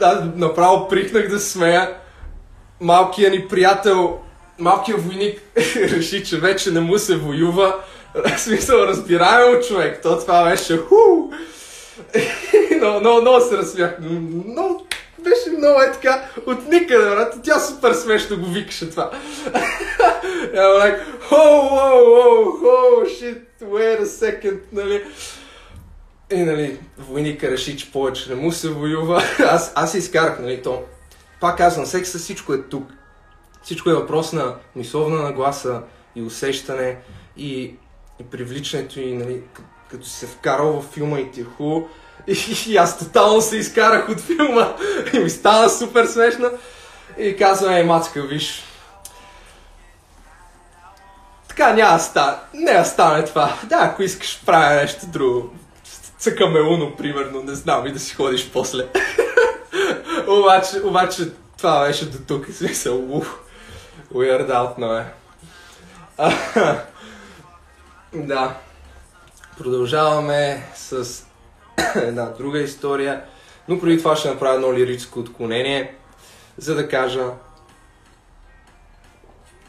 Аз 0.00 0.18
направо 0.37 0.88
прихнах 0.88 1.28
да 1.28 1.40
се 1.40 1.50
смея. 1.50 1.94
Малкият 2.80 3.32
ни 3.32 3.49
приятел, 3.49 4.18
малкият 4.58 5.04
войник 5.04 5.42
реши, 5.76 6.25
че 6.25 6.37
вече 6.37 6.70
не 6.70 6.80
му 6.80 6.99
се 6.99 7.16
воюва. 7.16 7.75
В 8.14 8.38
смисъл, 8.38 8.78
разбираемо 8.78 9.62
човек. 9.62 10.02
То 10.02 10.18
това 10.18 10.44
беше 10.44 10.78
ху! 10.78 11.30
Но, 12.80 13.00
но, 13.00 13.20
много 13.20 13.40
се 13.40 13.56
разсмях. 13.56 13.97
Но 14.47 14.80
беше 15.28 15.58
много 15.58 15.80
е 15.80 15.92
така 15.92 16.30
от 16.47 16.68
никъде, 16.68 17.04
брат. 17.04 17.35
Тя 17.42 17.58
супер 17.58 17.92
смешно 17.92 18.37
го 18.37 18.47
викаше 18.47 18.90
това. 18.90 19.11
I'm 20.54 20.78
like, 20.80 21.00
oh, 21.30 21.70
oh, 21.85 22.06
oh, 22.25 22.62
oh, 22.62 23.04
shit, 23.06 23.42
wait 23.62 24.00
a 24.00 24.06
second, 24.06 24.61
нали. 24.73 25.04
И, 26.30 26.42
нали, 26.42 26.80
войника 26.99 27.50
реши, 27.50 27.76
че 27.76 27.92
повече 27.92 28.30
не 28.30 28.35
му 28.35 28.52
се 28.52 28.68
воюва. 28.68 29.23
Аз, 29.38 29.73
аз 29.75 29.94
изкарах, 29.94 30.38
нали, 30.40 30.62
то. 30.62 30.82
Пак 31.40 31.58
казвам, 31.58 31.87
секса 31.87 32.18
всичко 32.18 32.54
е 32.54 32.62
тук. 32.62 32.90
Всичко 33.62 33.90
е 33.90 33.94
въпрос 33.94 34.32
на 34.32 34.54
мисловна 34.76 35.23
нагласа 35.23 35.82
и 36.16 36.23
усещане 36.23 36.97
и, 37.37 37.75
и 38.20 38.25
привличането 38.30 39.00
и, 39.00 39.14
нали, 39.14 39.42
като 39.90 40.06
се 40.06 40.26
вкарал 40.26 40.80
в 40.80 40.92
филма 40.92 41.18
и 41.18 41.30
ти 41.30 41.40
е 41.40 41.44
хубаво 41.44 41.88
и, 42.28 42.70
и 42.73 42.76
аз 42.76 42.99
тотално 42.99 43.40
се 43.40 43.56
изкарах 43.56 44.08
от 44.08 44.20
филма 44.20 44.75
и 45.12 45.18
ми 45.18 45.30
стана 45.30 45.70
супер 45.70 46.06
смешно. 46.06 46.50
И 47.18 47.37
казвам, 47.37 47.75
ей, 47.75 47.85
мацка, 47.85 48.23
виж, 48.23 48.62
така 51.49 51.73
няма 51.73 52.00
да. 52.14 52.40
Не 52.54 52.73
да 52.73 52.85
стане 52.85 53.25
това. 53.25 53.54
Да, 53.64 53.76
ако 53.76 54.02
искаш, 54.02 54.42
правя 54.47 54.75
нещо 54.75 55.06
друго. 55.06 55.50
цъкаме 56.18 56.61
уно, 56.61 56.97
примерно, 56.97 57.42
не 57.42 57.54
знам, 57.54 57.87
и 57.87 57.92
да 57.92 57.99
си 57.99 58.14
ходиш 58.14 58.50
после. 58.52 58.87
обаче, 60.28 60.80
обаче, 60.85 61.30
това 61.56 61.87
беше 61.87 62.11
до 62.11 62.18
тук, 62.18 62.47
смисъл, 62.52 63.16
ух, 63.16 63.26
weird 64.14 64.50
out, 64.50 64.75
но 64.78 64.97
е. 64.97 65.12
да. 68.26 68.54
Продължаваме 69.58 70.66
с 70.75 71.25
една 71.94 72.25
друга 72.25 72.58
история, 72.58 73.23
но 73.68 73.80
преди 73.80 73.99
това 73.99 74.16
ще 74.16 74.28
направя 74.28 74.54
едно 74.54 74.75
лирическо 74.75 75.20
отклонение, 75.20 75.94
за 76.58 76.75
да 76.75 76.88
кажа 76.88 77.25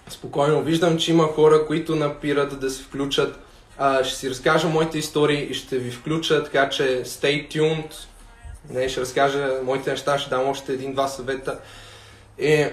спокойно. 0.10 0.62
Виждам, 0.62 0.98
че 0.98 1.12
има 1.12 1.24
хора, 1.24 1.66
които 1.66 1.96
напират 1.96 2.60
да 2.60 2.70
се 2.70 2.84
включат. 2.84 3.40
А, 3.78 4.04
ще 4.04 4.18
си 4.18 4.30
разкажа 4.30 4.68
моите 4.68 4.98
истории 4.98 5.44
и 5.44 5.54
ще 5.54 5.78
ви 5.78 5.92
включа, 5.92 6.44
така 6.44 6.70
че 6.70 6.84
stay 7.06 7.52
tuned. 7.52 7.94
Не, 8.70 8.90
ще 8.90 9.02
разкажа 9.02 9.52
моите 9.64 9.92
неща, 9.92 10.20
ще 10.20 10.30
дам 10.30 10.48
още 10.48 10.74
един-два 10.74 11.08
съвета. 11.08 11.60
И... 12.40 12.68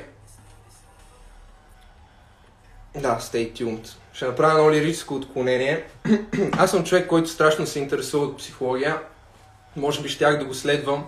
Да, 2.94 3.18
stay 3.20 3.52
tuned. 3.52 3.88
Ще 4.12 4.24
направя 4.24 4.58
едно 4.58 4.72
лирическо 4.72 5.14
отклонение. 5.14 5.84
Аз 6.52 6.70
съм 6.70 6.84
човек, 6.84 7.06
който 7.06 7.30
страшно 7.30 7.66
се 7.66 7.78
интересува 7.78 8.24
от 8.24 8.38
психология. 8.38 9.00
Може 9.76 10.02
би 10.02 10.08
щях 10.08 10.38
да 10.38 10.44
го 10.44 10.54
следвам. 10.54 11.06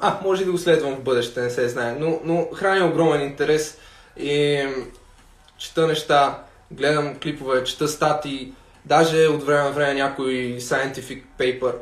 А, 0.00 0.18
може 0.22 0.44
да 0.44 0.52
го 0.52 0.58
следвам 0.58 0.94
в 0.94 1.02
бъдеще, 1.02 1.40
не 1.40 1.50
се 1.50 1.68
знае. 1.68 1.96
Но, 2.00 2.20
но 2.24 2.48
храня 2.54 2.86
огромен 2.86 3.22
интерес 3.22 3.78
и 4.16 4.64
чета 5.58 5.86
неща, 5.86 6.42
гледам 6.70 7.18
клипове, 7.18 7.64
чета 7.64 7.88
статии, 7.88 8.52
даже 8.84 9.26
от 9.26 9.42
време 9.42 9.62
на 9.62 9.70
време 9.70 9.94
някой 9.94 10.56
scientific 10.60 11.22
paper, 11.38 11.74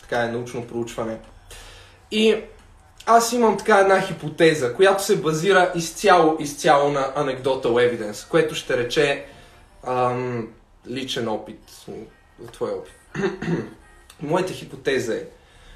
така 0.00 0.22
е 0.22 0.28
научно 0.28 0.66
проучване. 0.66 1.18
И 2.10 2.36
аз 3.06 3.32
имам 3.32 3.58
така 3.58 3.78
една 3.78 4.00
хипотеза, 4.00 4.74
която 4.74 5.04
се 5.04 5.16
базира 5.16 5.72
изцяло, 5.74 6.36
изцяло 6.40 6.90
на 6.90 7.14
anecdotal 7.14 7.64
evidence, 7.64 8.28
което 8.28 8.54
ще 8.54 8.76
рече 8.76 9.24
ам, 9.86 10.48
личен 10.88 11.28
опит, 11.28 11.60
твой 12.52 12.70
опит. 12.70 12.94
Моята 14.22 14.52
хипотеза 14.52 15.14
е, 15.14 15.24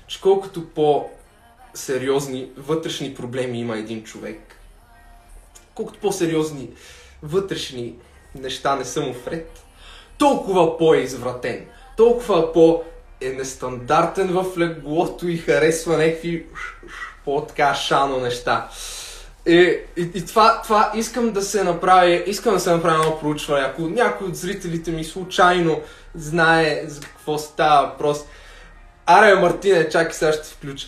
че 0.06 0.20
колкото 0.20 0.68
по-сериозни 0.68 2.50
вътрешни 2.56 3.14
проблеми 3.14 3.60
има 3.60 3.78
един 3.78 4.04
човек, 4.04 4.60
колкото 5.74 5.98
по-сериозни 5.98 6.70
вътрешни 7.22 7.94
неща 8.34 8.76
не 8.76 8.84
са 8.84 9.00
му 9.00 9.12
вред, 9.12 9.62
толкова 10.18 10.78
по-извратен, 10.78 11.66
толкова 11.96 12.52
по- 12.52 12.82
е 13.20 13.28
нестандартен 13.28 14.28
в 14.28 14.58
леглото 14.58 15.28
и 15.28 15.36
харесва 15.36 15.96
някакви 15.96 16.46
по-така 17.24 17.74
шано 17.74 18.20
неща. 18.20 18.68
И, 19.48 19.78
и, 19.96 20.10
и 20.14 20.26
това, 20.26 20.62
това 20.62 20.92
искам 20.94 21.30
да 21.30 21.42
се 21.42 21.64
направи, 21.64 22.24
искам 22.26 22.54
да 22.54 22.60
се 22.60 22.70
направи 22.70 23.00
едно 23.02 23.18
проучване. 23.18 23.66
Ако 23.66 23.82
някой 23.82 24.26
от 24.28 24.36
зрителите 24.36 24.90
ми 24.90 25.04
случайно 25.04 25.80
знае 26.14 26.82
за 26.86 27.00
какво 27.00 27.38
става 27.38 27.86
въпрос, 27.86 28.24
Аре, 29.06 29.34
Мартине, 29.34 29.88
чакай 29.88 30.12
сега 30.12 30.32
ще 30.32 30.48
включа. 30.48 30.86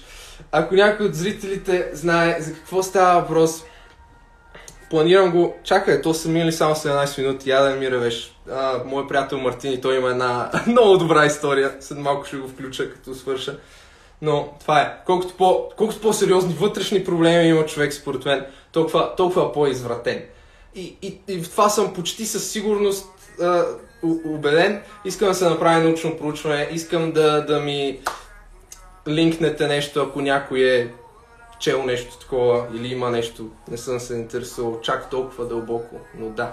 Ако 0.52 0.74
някой 0.74 1.06
от 1.06 1.14
зрителите 1.14 1.90
знае 1.92 2.36
за 2.40 2.54
какво 2.54 2.82
става 2.82 3.20
въпрос, 3.20 3.64
планирам 4.90 5.30
го. 5.30 5.56
Чакай, 5.64 6.02
то 6.02 6.14
са 6.14 6.28
минали 6.28 6.52
само 6.52 6.74
17 6.74 7.18
минути. 7.18 7.50
Я 7.50 7.60
да 7.60 7.76
ми 7.76 7.90
ревеш. 7.90 8.36
Моят 8.84 9.08
приятел 9.08 9.38
Мартини, 9.38 9.80
той 9.80 9.96
има 9.96 10.10
една 10.10 10.50
много 10.66 10.96
добра 10.96 11.26
история. 11.26 11.76
След 11.80 11.98
малко 11.98 12.26
ще 12.26 12.36
го 12.36 12.48
включа, 12.48 12.92
като 12.92 13.14
свърша. 13.14 13.58
Но 14.22 14.54
това 14.60 14.80
е. 14.80 14.96
Колкото, 15.06 15.34
по, 15.34 15.68
колкото 15.76 16.00
по-сериозни 16.00 16.54
вътрешни 16.54 17.04
проблеми 17.04 17.48
има 17.48 17.66
човек, 17.66 17.92
според 17.92 18.24
мен, 18.24 18.46
толкова, 18.72 19.16
толкова 19.16 19.52
по-извратен. 19.52 20.22
И, 20.74 20.96
и, 21.02 21.20
и 21.28 21.42
в 21.42 21.50
това 21.50 21.68
съм 21.68 21.94
почти 21.94 22.26
със 22.26 22.50
сигурност 22.50 23.06
а, 23.42 23.64
убеден. 24.02 24.82
Искам 25.04 25.28
да 25.28 25.34
се 25.34 25.48
направи 25.48 25.84
научно 25.84 26.18
проучване. 26.18 26.68
Искам 26.72 27.12
да, 27.12 27.46
да 27.46 27.60
ми 27.60 28.00
линкнете 29.08 29.66
нещо, 29.66 30.00
ако 30.02 30.20
някой 30.20 30.60
е 30.60 30.88
чел 31.60 31.82
нещо 31.82 32.18
такова 32.18 32.66
или 32.74 32.88
има 32.88 33.10
нещо, 33.10 33.50
не 33.70 33.76
съм 33.76 34.00
се 34.00 34.14
интересувал 34.14 34.80
чак 34.80 35.10
толкова 35.10 35.46
дълбоко, 35.46 35.96
но 36.18 36.28
да. 36.28 36.52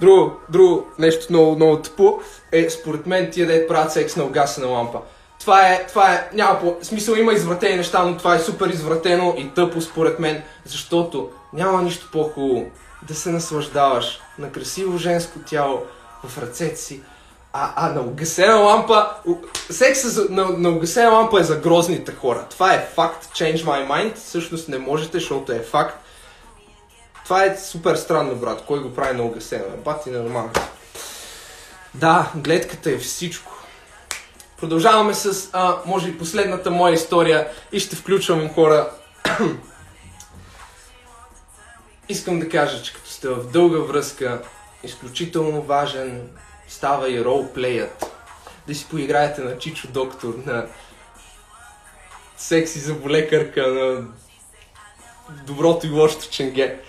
Друго, 0.00 0.32
друго 0.48 0.86
нещо 0.98 1.26
много, 1.30 1.56
много 1.56 1.82
тъпо 1.82 2.20
е, 2.52 2.70
според 2.70 3.06
мен, 3.06 3.30
тия 3.30 3.46
да 3.46 3.66
правят 3.66 3.92
секс 3.92 4.16
на 4.16 4.24
угасена 4.24 4.66
лампа. 4.66 5.00
Това 5.40 5.68
е, 5.68 5.86
това 5.86 6.14
е, 6.14 6.28
няма 6.32 6.60
по... 6.60 6.76
смисъл 6.82 7.14
има 7.14 7.32
извратени 7.32 7.76
неща, 7.76 8.04
но 8.04 8.16
това 8.16 8.34
е 8.34 8.38
супер 8.38 8.68
извратено 8.68 9.34
и 9.38 9.50
тъпо 9.50 9.80
според 9.80 10.18
мен, 10.18 10.42
защото 10.64 11.30
няма 11.52 11.82
нищо 11.82 12.08
по-хубаво 12.12 12.66
да 13.08 13.14
се 13.14 13.30
наслаждаваш 13.30 14.20
на 14.38 14.52
красиво 14.52 14.98
женско 14.98 15.38
тяло 15.46 15.82
в 16.24 16.38
ръцете 16.38 16.76
си, 16.76 17.02
а, 17.52 17.72
а 17.76 17.92
на 17.92 18.00
угасена 18.00 18.54
лампа, 18.54 19.10
секса 19.70 20.26
на, 20.30 20.44
на 20.44 20.70
угасена 20.70 21.10
лампа 21.10 21.40
е 21.40 21.44
за 21.44 21.56
грозните 21.56 22.12
хора. 22.12 22.46
Това 22.50 22.74
е 22.74 22.88
факт, 22.94 23.24
change 23.24 23.64
my 23.64 23.88
mind, 23.90 24.14
всъщност 24.14 24.68
не 24.68 24.78
можете, 24.78 25.18
защото 25.18 25.52
е 25.52 25.60
факт. 25.60 26.04
Това 27.24 27.44
е 27.44 27.56
супер 27.56 27.96
странно, 27.96 28.36
брат, 28.36 28.64
кой 28.66 28.82
го 28.82 28.94
прави 28.94 29.16
на 29.16 29.22
угасена, 29.22 29.76
бати 29.84 30.10
нормално. 30.10 30.50
Да, 31.94 32.30
гледката 32.34 32.90
е 32.90 32.98
всичко. 32.98 33.49
Продължаваме 34.60 35.14
с, 35.14 35.50
а, 35.52 35.76
може 35.86 36.10
би, 36.10 36.18
последната 36.18 36.70
моя 36.70 36.94
история 36.94 37.48
и 37.72 37.80
ще 37.80 37.96
включвам 37.96 38.54
хора. 38.54 38.90
Искам 42.08 42.40
да 42.40 42.48
кажа, 42.48 42.82
че 42.82 42.94
като 42.94 43.10
сте 43.10 43.28
в 43.28 43.50
дълга 43.50 43.78
връзка, 43.78 44.42
изключително 44.82 45.62
важен 45.62 46.28
става 46.68 47.10
и 47.10 47.24
ролплеят. 47.24 48.06
Да 48.68 48.74
си 48.74 48.86
поиграете 48.90 49.40
на 49.40 49.58
Чичо 49.58 49.88
Доктор, 49.88 50.34
на 50.46 50.66
секси 52.36 52.78
заболекарка, 52.78 53.66
на 53.66 54.04
доброто 55.46 55.86
и 55.86 55.90
лошото 55.90 56.30
ченге. 56.30 56.80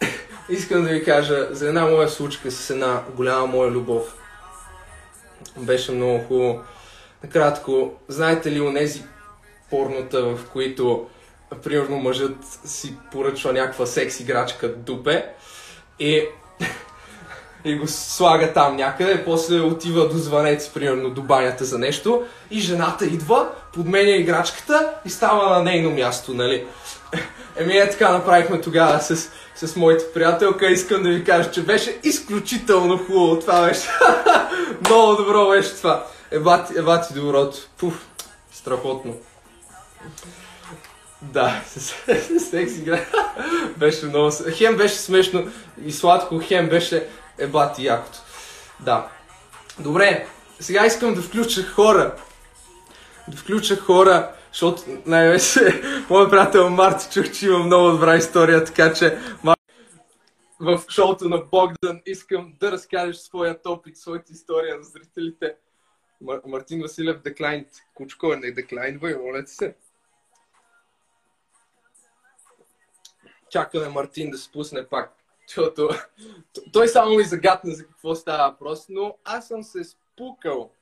Искам 0.48 0.82
да 0.82 0.88
ви 0.88 1.04
кажа 1.04 1.48
за 1.50 1.68
една 1.68 1.86
моя 1.86 2.08
случка 2.08 2.50
с 2.50 2.70
една 2.70 3.02
голяма 3.16 3.46
моя 3.46 3.70
любов. 3.70 4.14
Беше 5.56 5.92
много 5.92 6.24
хубаво. 6.24 6.64
Накратко, 7.24 7.92
знаете 8.08 8.52
ли 8.52 8.60
онези 8.60 9.02
порнота, 9.70 10.22
в 10.22 10.38
които 10.52 11.06
примерно 11.64 11.96
мъжът 11.96 12.36
си 12.64 12.94
поръчва 13.12 13.52
някаква 13.52 13.86
секс 13.86 14.20
играчка 14.20 14.74
дупе 14.74 15.26
и 15.98 16.22
и 17.64 17.74
го 17.74 17.86
слага 17.86 18.52
там 18.52 18.76
някъде, 18.76 19.24
после 19.24 19.60
отива 19.60 20.08
до 20.08 20.18
звънец, 20.18 20.68
примерно 20.68 21.10
до 21.10 21.22
банята 21.22 21.64
за 21.64 21.78
нещо 21.78 22.24
и 22.50 22.60
жената 22.60 23.06
идва, 23.06 23.48
подменя 23.74 24.10
играчката 24.10 24.90
и 25.04 25.10
става 25.10 25.56
на 25.56 25.62
нейно 25.62 25.90
място, 25.90 26.34
нали? 26.34 26.66
Еми 27.56 27.76
е 27.76 27.90
така 27.90 28.12
направихме 28.12 28.60
тогава 28.60 29.00
с, 29.00 29.30
с 29.54 29.76
моята 29.76 30.12
приятелка. 30.12 30.66
Искам 30.66 31.02
да 31.02 31.08
ви 31.08 31.24
кажа, 31.24 31.50
че 31.50 31.62
беше 31.62 32.00
изключително 32.04 32.98
хубаво. 32.98 33.40
Това 33.40 33.66
беше 33.66 33.88
много 34.80 35.16
добро 35.16 35.48
беше 35.48 35.74
това. 35.74 36.06
Еба 36.30 36.64
ти, 36.64 36.78
еба 36.78 37.00
ти 37.00 37.14
доброто. 37.14 37.58
Пуф, 37.78 38.08
страхотно. 38.52 39.14
Да, 41.22 41.62
секс 42.50 42.78
игра. 42.78 43.04
беше 43.76 44.06
много... 44.06 44.30
Хем 44.50 44.76
беше 44.76 44.94
смешно 44.94 45.50
и 45.84 45.92
сладко, 45.92 46.40
хем 46.42 46.68
беше 46.68 47.08
е 47.38 47.46
бати 47.46 47.84
якото. 47.84 48.18
Да. 48.80 49.08
Добре, 49.78 50.26
сега 50.60 50.86
искам 50.86 51.14
да 51.14 51.22
включа 51.22 51.62
хора. 51.62 52.14
Да 53.28 53.36
включа 53.36 53.76
хора, 53.76 54.32
защото 54.52 54.82
най-вече 55.06 55.82
моят 56.10 56.30
приятел 56.30 56.70
Марти 56.70 57.06
чух, 57.12 57.32
че 57.32 57.46
има 57.46 57.58
много 57.58 57.90
добра 57.90 58.16
история, 58.16 58.64
така 58.64 58.92
че 58.92 59.18
в 60.60 60.82
шоуто 60.88 61.28
на 61.28 61.38
Богдан 61.38 62.00
искам 62.06 62.52
да 62.60 62.72
разкажеш 62.72 63.16
своят 63.16 63.66
опит, 63.66 63.96
своята 63.96 64.32
история 64.32 64.76
на 64.76 64.82
зрителите. 64.82 65.54
Мар- 66.22 66.42
Мартин 66.46 66.82
Василев 66.82 67.22
деклайн, 67.22 67.66
кучко 67.94 68.36
не 68.36 68.50
деклайнва, 68.50 69.18
моля 69.18 69.44
ти 69.44 69.52
се. 69.52 69.74
Чакаме 73.50 73.88
Мартин 73.88 74.30
да 74.30 74.38
спусне 74.38 74.88
пак 74.88 75.16
защото 75.46 75.88
той 76.72 76.88
само 76.88 77.16
ми 77.16 77.24
загадна 77.24 77.74
за 77.74 77.86
какво 77.86 78.14
става 78.14 78.50
въпрос, 78.50 78.86
но 78.88 79.18
аз 79.24 79.48
съм 79.48 79.62
се 79.62 79.84
спукал. 79.84 80.72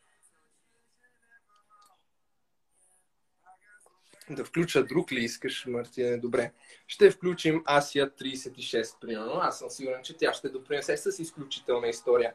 Да 4.30 4.44
включа 4.44 4.84
друг 4.84 5.12
ли 5.12 5.20
искаш, 5.20 5.66
Мартине? 5.66 6.16
Добре. 6.16 6.52
Ще 6.86 7.10
включим 7.10 7.62
Асия 7.66 8.10
36, 8.10 9.00
примерно. 9.00 9.32
Аз 9.34 9.58
съм 9.58 9.70
сигурен, 9.70 10.02
че 10.02 10.16
тя 10.16 10.32
ще 10.32 10.48
допринесе 10.48 10.96
с 10.96 11.18
изключителна 11.18 11.88
история. 11.88 12.34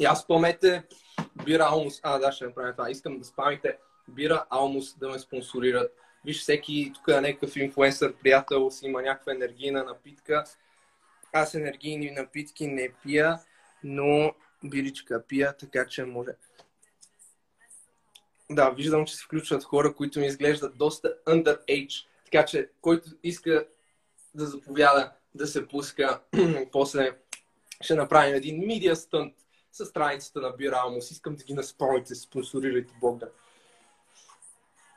И 0.00 0.04
аз 0.04 0.26
помете, 0.26 0.82
Бира 1.44 1.64
Алмус, 1.64 2.00
а 2.02 2.18
да, 2.18 2.32
ще 2.32 2.44
направя 2.44 2.72
това. 2.72 2.90
Искам 2.90 3.18
да 3.18 3.24
спамите 3.24 3.78
Бира 4.08 4.44
Алмус 4.50 4.98
да 4.98 5.08
ме 5.08 5.18
спонсорират. 5.18 5.92
Виж, 6.24 6.40
всеки 6.40 6.92
тук 6.94 7.08
е 7.08 7.20
някакъв 7.20 7.56
инфлуенсър, 7.56 8.14
приятел 8.16 8.70
си 8.70 8.86
има 8.86 9.02
някаква 9.02 9.32
енергийна 9.32 9.84
напитка. 9.84 10.44
Аз 11.32 11.54
енергийни 11.54 12.10
напитки 12.10 12.66
не 12.66 12.92
пия, 13.02 13.38
но 13.84 14.34
биричка 14.64 15.24
пия, 15.26 15.56
така 15.56 15.86
че 15.86 16.04
може. 16.04 16.30
Да, 18.50 18.70
виждам, 18.70 19.06
че 19.06 19.16
се 19.16 19.24
включват 19.24 19.64
хора, 19.64 19.94
които 19.94 20.20
ми 20.20 20.26
изглеждат 20.26 20.78
доста 20.78 21.16
underage. 21.26 22.06
Така 22.24 22.46
че, 22.46 22.70
който 22.80 23.08
иска 23.22 23.66
да 24.34 24.46
заповяда 24.46 25.12
да 25.34 25.46
се 25.46 25.68
пуска, 25.68 26.20
после 26.72 27.16
ще 27.80 27.94
направим 27.94 28.34
един 28.34 28.60
media 28.60 28.94
stunt 28.94 29.34
с 29.72 29.86
страницата 29.86 30.40
на 30.40 30.50
Биралмус. 30.50 31.10
Искам 31.10 31.36
да 31.36 31.44
ги 31.44 31.54
наспомните, 31.54 32.14
спонсорирайте 32.14 32.94
Богдан. 33.00 33.28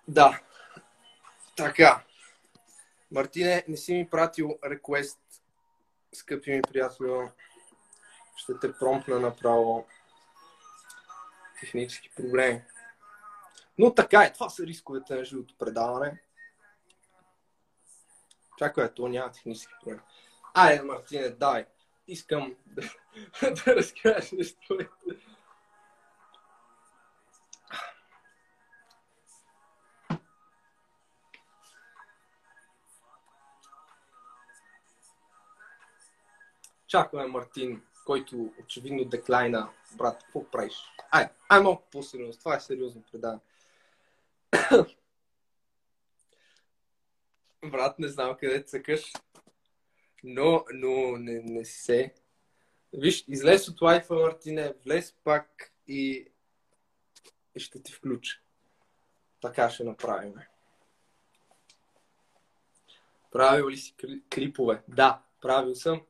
Да. 0.07 0.41
Така. 1.57 2.03
Мартине, 3.12 3.63
не 3.67 3.77
си 3.77 3.93
ми 3.93 4.09
пратил 4.09 4.59
реквест, 4.65 5.19
скъпи 6.13 6.51
ми 6.51 6.62
приятел. 6.62 7.29
Ще 8.36 8.59
те 8.59 8.77
промпна 8.77 9.19
направо. 9.19 9.88
Технически 11.59 12.09
проблеми. 12.15 12.62
Но 13.77 13.93
така 13.93 14.23
е, 14.23 14.33
това 14.33 14.49
са 14.49 14.63
рисковете 14.63 15.15
на 15.15 15.25
живото 15.25 15.55
предаване. 15.57 16.21
Чакай, 18.57 18.93
то 18.93 19.07
няма 19.07 19.31
технически 19.31 19.73
проблем. 19.81 19.99
Айде, 20.53 20.83
Мартине, 20.83 21.29
дай. 21.29 21.65
Искам 22.08 22.56
да, 22.66 22.82
да 23.66 23.76
разкажеш 23.76 24.32
нещо. 24.32 24.78
Чакаме 36.88 37.28
Мартин, 37.28 37.82
който 38.06 38.54
очевидно 38.63 39.06
деклайна. 39.06 39.70
Брат, 39.98 40.24
какво 40.24 40.52
правиш? 40.52 40.76
Ай, 41.12 41.30
ай 41.50 41.62
малко 41.62 41.84
по-сериозно. 41.92 42.39
Това 42.39 42.56
е 42.56 42.60
сериозно 42.60 43.04
предаване. 43.12 43.39
Брат, 47.66 48.00
не 48.00 48.08
знам 48.08 48.38
къде 48.39 48.63
цъкаш, 48.63 49.13
но, 50.23 50.65
но 50.73 51.17
не, 51.17 51.41
не 51.41 51.65
се. 51.65 52.13
Виж, 52.93 53.25
излез 53.27 53.69
от 53.69 53.81
лайфа, 53.81 54.15
Мартине, 54.15 54.73
влез 54.86 55.13
пак 55.23 55.73
и, 55.88 56.27
ще 57.55 57.83
ти 57.83 57.91
включа. 57.91 58.39
Така 59.41 59.69
ще 59.69 59.83
направим. 59.83 60.33
Правил 63.31 63.69
ли 63.69 63.77
си 63.77 63.95
клипове? 64.33 64.83
Да, 64.88 65.21
правил 65.41 65.75
съм. 65.75 66.01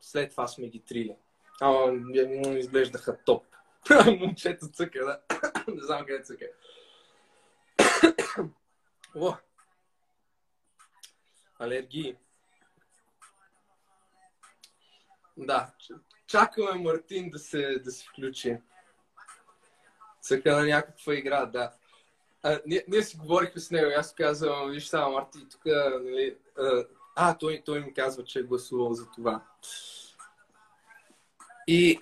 След 0.00 0.30
това 0.30 0.48
сме 0.48 0.68
ги 0.68 0.80
трили. 0.80 1.16
Ама 1.60 2.58
изглеждаха 2.58 3.24
топ. 3.24 3.46
Момчето 4.20 4.70
цъка, 4.70 5.04
да. 5.04 5.20
не 5.74 5.82
знам 5.82 6.06
къде 6.06 6.22
цъка. 6.22 6.46
Алергии. 11.58 12.16
Да, 15.38 15.70
чакаме 16.26 16.74
Мартин 16.74 17.30
да 17.30 17.38
се, 17.38 17.78
да 17.78 17.90
се 17.90 18.06
включи. 18.06 18.56
Цъка 20.20 20.56
на 20.56 20.66
някаква 20.66 21.14
игра, 21.14 21.46
да. 21.46 21.72
А, 22.42 22.60
ние, 22.66 22.84
ние 22.88 23.02
си 23.02 23.16
говорихме 23.16 23.60
с 23.60 23.70
него, 23.70 23.90
аз 23.96 24.14
казвам, 24.14 24.70
виж 24.70 24.86
само, 24.86 25.12
Марти, 25.12 25.48
тук, 25.50 25.64
нали, 25.64 26.36
а, 26.58 26.84
а, 27.16 27.38
той, 27.38 27.62
той 27.64 27.80
ми 27.80 27.94
казва, 27.94 28.24
че 28.24 28.38
е 28.38 28.42
гласувал 28.42 28.94
за 28.94 29.10
това. 29.10 29.44
И, 31.66 32.00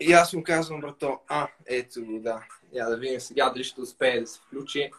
и 0.00 0.12
аз 0.12 0.32
му 0.32 0.42
казвам, 0.42 0.80
брато, 0.80 1.20
а, 1.28 1.48
ето 1.66 2.04
го, 2.04 2.20
да. 2.20 2.46
Я 2.72 2.88
да 2.88 2.96
видим 2.96 3.20
сега 3.20 3.50
дали 3.50 3.64
ще 3.64 3.80
успее 3.80 4.20
да 4.20 4.26
се 4.26 4.40
включи 4.40 4.90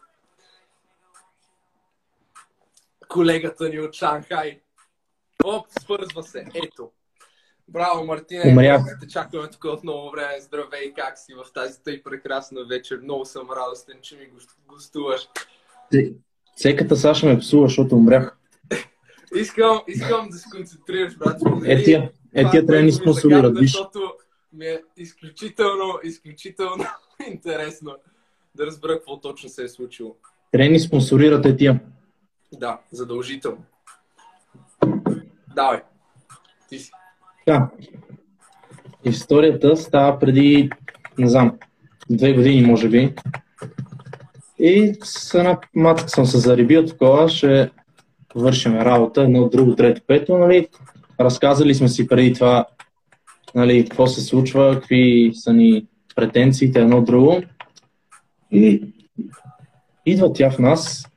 колегата 3.15 3.69
ни 3.69 3.79
от 3.79 3.93
Шанхай. 3.93 4.61
Оп, 5.43 5.67
свързва 5.79 6.23
се. 6.23 6.45
Ето. 6.53 6.91
Браво, 7.67 8.05
Мартине. 8.05 8.43
Умрях. 8.51 8.81
Те 9.01 9.07
чакаме 9.07 9.49
тук 9.49 9.63
от 9.63 9.83
много 9.83 10.11
време. 10.11 10.39
Здравей, 10.39 10.93
как 10.95 11.17
си 11.17 11.33
в 11.33 11.53
тази 11.53 11.83
тъй 11.83 12.03
прекрасна 12.03 12.65
вечер. 12.65 12.99
Много 13.03 13.25
съм 13.25 13.47
радостен, 13.51 13.97
че 14.01 14.15
ми 14.15 14.27
гостуваш. 14.67 15.29
Цеката 16.57 16.95
Саша 16.95 17.25
ме 17.25 17.39
псува, 17.39 17.67
защото 17.67 17.95
умрях. 17.95 18.37
Искам, 19.35 19.81
искам 19.87 20.29
да 20.29 20.37
се 20.37 20.49
концентрираш, 20.49 21.17
брат. 21.17 21.41
Е, 21.65 21.83
тия, 21.83 22.11
е, 22.33 22.49
тия 22.49 22.65
трябва 22.65 22.81
да 22.81 22.83
ни 22.83 22.91
спонсорират, 22.91 23.59
виж. 23.59 23.71
Защото 23.71 24.13
ми 24.53 24.65
е 24.65 24.81
изключително, 24.97 25.99
изключително 26.03 26.85
интересно 27.27 27.95
да 28.55 28.65
разбера 28.65 28.93
какво 28.93 29.21
точно 29.21 29.49
се 29.49 29.63
е 29.63 29.67
случило. 29.67 30.15
Трябва 30.51 30.67
да 30.67 30.71
ни 30.71 30.79
спонсорират 30.79 31.45
е 31.45 31.57
тия. 31.57 31.79
Да, 32.53 32.79
задължително. 32.91 33.63
Давай. 35.55 35.81
Ти 36.69 36.79
си. 36.79 36.91
Да. 37.45 37.69
Историята 39.03 39.77
става 39.77 40.19
преди, 40.19 40.69
не 41.17 41.29
знам, 41.29 41.57
две 42.09 42.33
години, 42.33 42.61
може 42.61 42.89
би. 42.89 43.13
И 44.59 44.93
с 45.03 45.33
една 45.33 45.57
матка 45.75 46.09
съм 46.09 46.25
се 46.25 46.37
заребил 46.37 46.85
такова, 46.85 47.29
ще 47.29 47.71
вършим 48.35 48.75
работа, 48.75 49.21
едно, 49.21 49.49
друго, 49.49 49.75
трето, 49.75 50.01
пето, 50.07 50.37
нали. 50.37 50.67
Разказали 51.19 51.75
сме 51.75 51.89
си 51.89 52.07
преди 52.07 52.33
това, 52.33 52.65
нали, 53.55 53.85
какво 53.85 54.07
се 54.07 54.21
случва, 54.21 54.73
какви 54.73 55.31
са 55.33 55.53
ни 55.53 55.85
претенциите, 56.15 56.81
едно, 56.81 57.01
друго. 57.01 57.41
И 58.51 58.83
идва 60.05 60.33
тя 60.33 60.51
в 60.51 60.59
нас, 60.59 61.07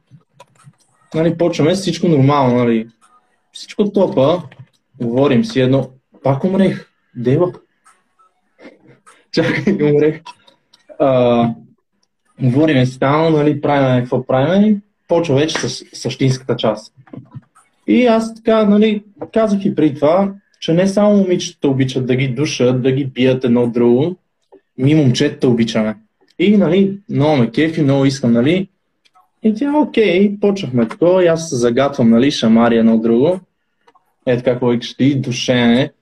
нали, 1.15 1.39
почваме 1.39 1.75
всичко 1.75 2.09
нормално, 2.09 2.57
нали. 2.57 2.89
Всичко 3.53 3.93
топа, 3.93 4.43
говорим 5.01 5.45
си 5.45 5.61
едно, 5.61 5.91
пак 6.23 6.45
умрех, 6.45 6.89
дева. 7.17 7.53
Чакай, 9.33 9.75
умрех. 9.93 10.21
А, 10.99 11.51
говориме 12.43 12.87
там, 13.01 13.33
нали, 13.33 13.61
правим 13.61 14.03
какво 14.03 14.27
правим 14.27 14.73
и 14.73 14.81
почва 15.09 15.35
вече 15.35 15.59
с 15.59 15.85
същинската 15.93 16.57
част. 16.57 16.95
И 17.87 18.07
аз 18.07 18.35
така, 18.35 18.65
нали, 18.65 19.05
казах 19.33 19.65
и 19.65 19.75
преди 19.75 19.95
това, 19.95 20.33
че 20.61 20.73
не 20.73 20.89
само 20.89 21.17
момичетата 21.17 21.69
обичат 21.69 22.07
да 22.07 22.17
ги 22.17 22.29
душат, 22.29 22.83
да 22.83 22.93
ги 22.93 23.05
бият 23.05 23.45
едно 23.45 23.67
друго, 23.67 24.17
ми 24.79 24.95
момчетата 24.95 25.49
обичаме. 25.49 25.97
И, 26.39 26.57
нали, 26.57 26.99
много 27.11 27.37
ме 27.37 27.51
кефи, 27.51 27.83
много 27.83 28.05
искам, 28.05 28.33
нали, 28.33 28.69
и 29.43 29.55
тя, 29.55 29.73
окей, 29.77 30.39
почнахме 30.41 30.89
такова, 30.89 31.25
и 31.25 31.27
аз 31.27 31.55
загатвам, 31.55 32.11
нали, 32.11 32.31
шамари 32.31 32.77
едно 32.77 32.99
друго. 32.99 33.41
Е 34.27 34.37
така, 34.37 34.51
какво 34.51 34.69
викаш 34.69 34.95
ти, 34.95 35.21
душене. 35.21 35.93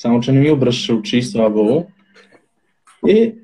Само, 0.00 0.20
че 0.20 0.32
не 0.32 0.40
ми 0.40 0.50
обръщаше 0.50 0.92
очи, 0.92 1.22
слава 1.22 1.50
богу. 1.50 1.84
И 3.06 3.34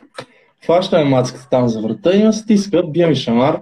фащаме 0.66 1.04
мацката 1.04 1.48
там 1.50 1.68
за 1.68 1.80
врата 1.80 2.16
и 2.16 2.24
ме 2.24 2.32
стиска, 2.32 2.82
бия 2.86 3.08
ми 3.08 3.14
шамар. 3.14 3.60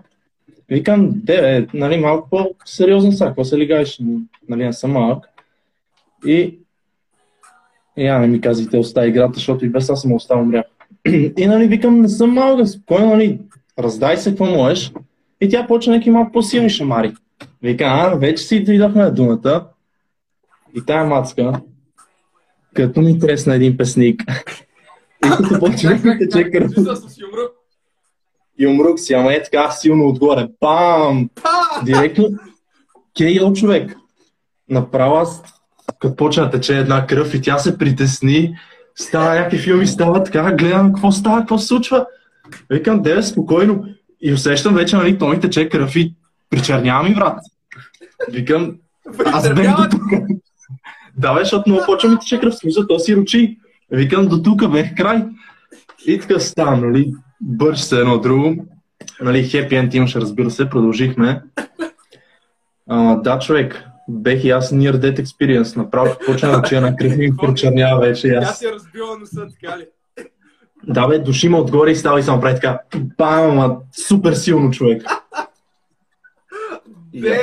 Викам, 0.69 1.11
де, 1.15 1.67
нали, 1.75 1.99
малко 1.99 2.29
по-сериозно 2.31 3.13
са, 3.13 3.27
какво 3.27 3.45
се 3.45 3.59
лигаеш, 3.59 4.01
нали, 4.49 4.65
не 4.65 4.73
съм 4.73 4.93
малък. 4.93 5.29
И, 6.27 6.59
я 7.99 8.19
не 8.19 8.27
ми 8.27 8.41
казвайте, 8.41 8.79
остави 8.79 9.09
играта, 9.09 9.33
защото 9.35 9.65
и 9.65 9.69
без 9.69 9.91
аз 9.91 10.03
съм 10.03 10.13
оставил 10.13 10.43
умрях. 10.43 10.65
И, 11.37 11.47
нали, 11.47 11.67
викам, 11.67 12.01
не 12.01 12.09
съм 12.09 12.31
малък, 12.31 12.69
спокойно, 12.69 13.09
нали, 13.09 13.41
раздай 13.79 14.17
се, 14.17 14.31
какво 14.31 14.45
можеш. 14.45 14.93
И 15.41 15.49
тя 15.49 15.67
почна 15.67 15.93
някакви 15.93 16.11
малко 16.11 16.33
по-силни 16.33 16.71
шамари. 16.71 17.13
Вика, 17.63 17.85
а, 17.85 18.15
вече 18.15 18.45
си 18.45 18.65
дойдохме 18.65 19.03
на 19.03 19.11
думата. 19.11 19.67
И 20.75 20.87
тая 20.87 21.05
мацка, 21.05 21.61
като 22.75 23.01
ми 23.01 23.19
тресна 23.19 23.55
един 23.55 23.77
песник, 23.77 24.23
и 25.27 25.31
като 25.31 25.59
почна 25.59 25.99
да 26.03 26.19
тече 26.19 26.51
кръв. 26.51 26.71
И 28.59 28.67
умрук 28.67 29.01
си, 29.01 29.15
ама 29.15 29.35
е 29.35 29.43
така 29.43 29.71
силно 29.71 30.09
отгоре. 30.09 30.49
Пам! 30.61 31.31
Директно 31.85 32.29
кейл 33.17 33.53
човек. 33.53 33.97
Направо 34.69 35.15
аз, 35.15 35.43
като 35.99 36.17
почна 36.17 36.45
да 36.45 36.51
тече 36.51 36.79
една 36.79 37.07
кръв 37.07 37.35
и 37.35 37.43
тя 37.43 37.59
се 37.59 37.79
притесни, 37.79 38.57
става 38.95 39.35
някакви 39.35 39.59
филми, 39.59 39.87
става 39.87 40.25
така, 40.25 40.53
гледам 40.53 40.93
какво 40.93 41.13
става, 41.13 41.39
какво 41.39 41.59
се 41.59 41.67
случва. 41.67 42.07
Викам, 42.71 43.03
деве, 43.03 43.23
спокойно. 43.23 43.85
И 44.21 44.33
усещам 44.33 44.75
вече, 44.75 44.97
нали, 44.97 45.19
то 45.19 45.29
ми 45.29 45.41
тече 45.41 45.69
кръв 45.69 45.97
и 45.97 46.15
причернява 46.51 47.09
ми, 47.09 47.15
брат. 47.15 47.39
Викам, 48.31 48.77
аз 49.25 49.55
бях 49.55 49.77
до 49.77 49.89
тук. 49.91 50.03
Да, 51.16 51.35
бе, 51.35 51.40
защото 51.40 51.70
много 51.70 51.83
почва 51.87 52.11
ми 52.11 52.18
тече 52.18 52.40
кръв, 52.40 52.55
смисъл, 52.55 52.87
то 52.87 52.98
си 52.98 53.16
ручи. 53.16 53.59
Викам, 53.90 54.27
до 54.27 54.42
тук 54.42 54.70
бех 54.72 54.94
край. 54.96 55.25
И 56.07 56.20
така 56.20 56.40
става, 56.40 56.77
нали, 56.77 57.12
бърж 57.40 57.81
се 57.81 58.01
едно 58.01 58.18
друго. 58.18 58.66
Нали, 59.20 59.48
хепи 59.48 59.77
енд 59.77 59.94
имаше, 59.94 60.20
разбира 60.20 60.51
се, 60.51 60.70
продължихме. 60.70 61.42
А, 62.88 63.14
да, 63.16 63.38
човек, 63.38 63.85
бех 64.09 64.44
и 64.44 64.51
аз 64.51 64.72
near 64.72 64.92
death 64.92 65.25
experience. 65.25 65.77
Направо 65.77 66.16
почна 66.27 66.51
да 66.51 66.59
уча 66.59 66.81
на 66.81 66.96
кръв 66.96 67.16
ми 67.16 67.37
прочернява 67.37 68.01
вече. 68.01 68.29
и 68.29 68.31
Тя 68.31 68.38
Аз... 68.38 68.59
си 68.59 68.66
е 68.66 68.72
разбила 68.72 69.18
носа, 69.18 69.46
така 69.61 69.79
ли? 69.79 69.87
Да, 70.87 71.07
бе, 71.07 71.18
души 71.18 71.48
ме 71.48 71.59
отгоре 71.59 71.90
и 71.90 71.96
става 71.96 72.20
и 72.20 72.22
само 72.22 72.40
прави 72.40 72.55
така. 72.55 72.81
Бам, 73.18 73.51
ама 73.51 73.77
супер 74.09 74.33
силно 74.33 74.70
човек. 74.70 75.03
Дем! 77.14 77.38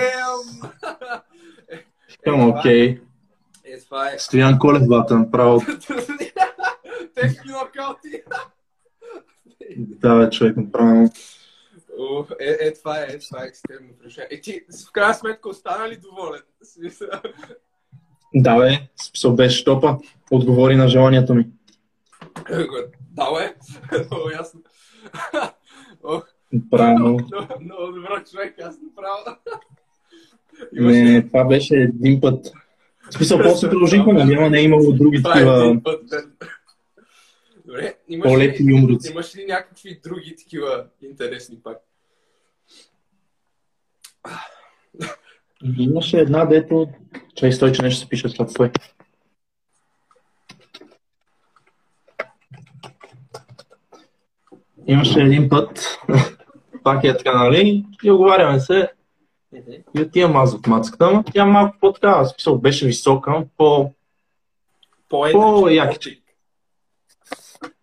Към, 2.23 2.49
окей. 2.49 2.99
Е, 3.71 3.79
това 3.79 4.11
е. 4.11 4.19
Стоян 4.19 4.59
Колев, 4.59 4.87
бата, 4.87 5.19
направо. 5.19 5.61
Тежки 7.15 7.47
нокаути. 7.47 8.23
Да, 9.77 10.15
бе, 10.15 10.29
човек, 10.29 10.57
направо. 10.57 11.09
О, 11.99 12.25
Е, 12.39 12.57
е, 12.67 12.73
това 12.73 12.99
е, 12.99 13.05
е, 13.09 13.19
това 13.19 13.43
е 13.43 13.47
екстремно 13.47 13.89
преживение. 14.01 14.37
Е, 14.37 14.41
ти 14.41 14.61
в 14.87 14.91
крайна 14.91 15.13
сметка 15.13 15.49
остана 15.49 15.89
ли 15.89 15.97
доволен? 15.97 16.41
Да, 18.33 18.57
бе, 18.57 18.79
смисъл 18.95 19.35
беше 19.35 19.65
топа. 19.65 19.97
Отговори 20.31 20.75
на 20.75 20.87
желанието 20.87 21.35
ми. 21.35 21.47
Да, 23.11 23.33
бе. 23.33 23.55
Много 24.11 24.29
ясно. 24.29 24.61
Правилно. 26.71 27.19
много, 27.61 27.91
добър 27.91 28.23
човек, 28.23 28.55
аз 28.61 28.75
направо. 28.81 29.37
Не, 30.71 31.27
това 31.27 31.43
беше 31.43 31.75
един 31.75 32.21
път. 32.21 32.51
В 33.09 33.13
смисъл, 33.13 33.39
после 33.43 33.69
продължихме, 33.69 34.13
но 34.13 34.25
няма 34.25 34.49
не 34.49 34.59
е 34.59 34.63
имало 34.63 34.93
други 34.93 35.17
е 35.17 35.21
такива. 35.21 35.81
Добре, 37.65 37.95
имаш 38.09 38.37
ли, 38.37 38.55
юмруци. 38.59 39.11
имаш 39.11 39.35
ли 39.35 39.45
някакви 39.45 39.99
други 40.03 40.35
такива 40.35 40.85
интересни 41.01 41.59
пак? 41.63 41.77
Имаше 45.77 46.17
една, 46.17 46.45
дето... 46.45 46.87
Чай, 47.35 47.51
стой, 47.51 47.71
че 47.71 47.81
нещо 47.81 47.99
се 47.99 48.09
пише 48.09 48.29
след 48.29 48.49
стой. 48.49 48.71
Имаше 54.87 55.21
един 55.21 55.49
път, 55.49 55.97
пак 56.83 57.03
е 57.03 57.17
така, 57.17 57.43
нали, 57.43 57.85
и 58.03 58.11
оговаряме 58.11 58.59
се, 58.59 58.89
и 59.97 60.01
отивам 60.01 60.35
аз 60.35 60.53
от 60.53 60.67
мацката, 60.67 61.05
ама 61.05 61.23
тя 61.33 61.45
малко 61.45 61.77
по-така, 61.79 62.25
смисъл 62.25 62.57
беше 62.57 62.85
висока, 62.85 63.43
по... 63.57 63.93
По-едър. 65.09 65.33
По-яки. 65.33 66.21